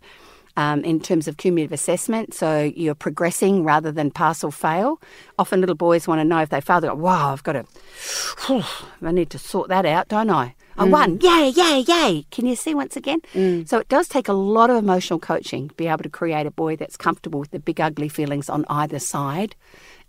Um, 0.58 0.84
in 0.84 1.00
terms 1.00 1.30
of 1.30 1.38
cumulative 1.38 1.72
assessment, 1.72 2.34
so 2.34 2.64
you're 2.76 2.96
progressing 2.96 3.64
rather 3.64 3.94
than 3.94 4.12
pass 4.12 4.44
or 4.44 4.52
fail. 4.52 5.00
Often 5.38 5.62
little 5.62 5.76
boys 5.76 6.06
want 6.06 6.20
to 6.20 6.26
know 6.26 6.40
if 6.40 6.50
they 6.50 6.60
fail. 6.60 6.82
They 6.82 6.90
go, 6.90 6.96
"Wow, 6.96 7.32
I've 7.32 7.44
got 7.44 7.54
to, 7.54 7.66
I 9.02 9.12
need 9.12 9.30
to 9.30 9.40
sort 9.40 9.70
that 9.70 9.86
out, 9.86 10.10
don't 10.10 10.30
I?" 10.30 10.56
I 10.80 10.86
mm. 10.86 10.92
won, 10.92 11.20
yay, 11.22 11.50
yay, 11.50 11.84
yay! 11.86 12.26
Can 12.32 12.46
you 12.46 12.56
see 12.56 12.74
once 12.74 12.96
again? 12.96 13.20
Mm. 13.34 13.68
So 13.68 13.80
it 13.80 13.90
does 13.90 14.08
take 14.08 14.30
a 14.30 14.34
lot 14.34 14.70
of 14.70 14.78
emotional 14.78 15.20
coaching 15.20 15.68
to 15.68 15.76
be 15.76 15.88
able 15.88 16.04
to 16.04 16.10
create 16.10 16.48
a 16.48 16.52
boy 16.52 16.78
that's 16.78 16.96
comfortable 16.96 17.42
with 17.42 17.52
the 17.52 17.60
big 17.60 17.82
ugly 17.82 18.08
feelings 18.08 18.50
on 18.50 18.66
either 18.70 18.98
side, 18.98 19.56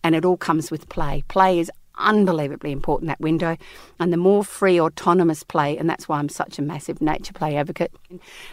and 0.04 0.14
it 0.14 0.24
all 0.24 0.37
comes 0.37 0.70
with 0.70 0.88
play. 0.88 1.24
Play 1.28 1.59
is 1.59 1.72
unbelievably 1.98 2.72
important 2.72 3.09
that 3.09 3.20
window. 3.20 3.56
And 3.98 4.12
the 4.12 4.16
more 4.16 4.42
free 4.44 4.80
autonomous 4.80 5.42
play 5.42 5.76
and 5.76 5.90
that's 5.90 6.09
why 6.09 6.18
I'm 6.18 6.28
such 6.28 6.59
a 6.59 6.62
massive 6.62 7.02
nature 7.02 7.35
play 7.35 7.56
advocate 7.56 7.92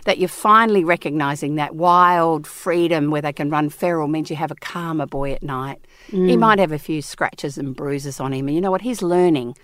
that 0.03 0.17
you're 0.17 0.27
finally 0.27 0.84
recognizing 0.84 1.56
that 1.56 1.73
wild 1.75 2.45
freedom 2.45 3.10
where 3.10 3.21
they 3.21 3.32
can 3.32 3.49
run 3.49 3.69
feral 3.69 4.08
means 4.08 4.30
you 4.30 4.36
have 4.36 4.51
a 4.51 4.56
calmer 4.56 5.06
boy 5.06 5.32
at 5.32 5.43
night. 5.43 5.80
He 6.08 6.17
mm. 6.17 6.39
might 6.39 6.60
have 6.60 6.73
a 6.73 6.80
few 6.80 7.01
scratches 7.01 7.58
and 7.58 7.73
bruises 7.75 8.19
on 8.19 8.34
him. 8.34 8.47
And 8.47 8.56
you 8.56 8.62
know 8.62 8.71
what? 8.71 8.82
He's 8.82 9.01
learning 9.01 9.56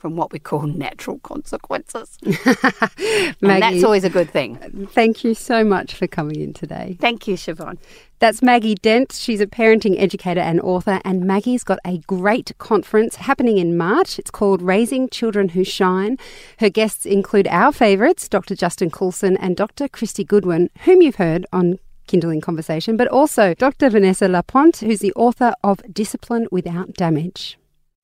from 0.00 0.16
what 0.16 0.32
we 0.32 0.38
call 0.38 0.62
natural 0.62 1.18
consequences 1.20 2.18
and 2.24 3.62
that's 3.62 3.84
always 3.84 4.04
a 4.04 4.10
good 4.10 4.30
thing 4.30 4.56
thank 4.92 5.22
you 5.22 5.34
so 5.34 5.62
much 5.62 5.94
for 5.94 6.06
coming 6.06 6.40
in 6.40 6.52
today. 6.52 6.96
thank 7.00 7.28
you 7.28 7.34
Shevonne 7.36 7.78
That's 8.20 8.42
Maggie 8.42 8.74
Dent. 8.74 9.12
She's 9.12 9.40
a 9.40 9.46
parenting 9.46 9.98
educator 9.98 10.40
and 10.40 10.60
author, 10.60 11.00
and 11.06 11.24
Maggie's 11.24 11.64
got 11.64 11.78
a 11.86 11.98
great 12.06 12.52
conference 12.58 13.16
happening 13.16 13.56
in 13.56 13.78
March. 13.78 14.18
It's 14.18 14.30
called 14.30 14.60
Raising 14.60 15.08
Children 15.08 15.50
Who 15.50 15.64
Shine. 15.64 16.18
Her 16.58 16.68
guests 16.68 17.06
include 17.06 17.48
our 17.48 17.72
favourites, 17.72 18.28
Dr. 18.28 18.54
Justin 18.54 18.90
Coulson 18.90 19.38
and 19.38 19.56
Dr. 19.56 19.88
Kristy 19.88 20.26
Goodwin, 20.26 20.68
whom 20.84 21.00
you've 21.00 21.16
heard 21.16 21.46
on 21.50 21.78
Kinderling 22.10 22.42
Conversation, 22.42 22.96
but 22.96 23.08
also 23.08 23.54
Dr. 23.54 23.88
Vanessa 23.88 24.28
Lapointe, 24.28 24.80
who's 24.80 24.98
the 24.98 25.14
author 25.14 25.54
of 25.64 25.80
Discipline 25.90 26.46
Without 26.50 26.94
Damage. 26.94 27.59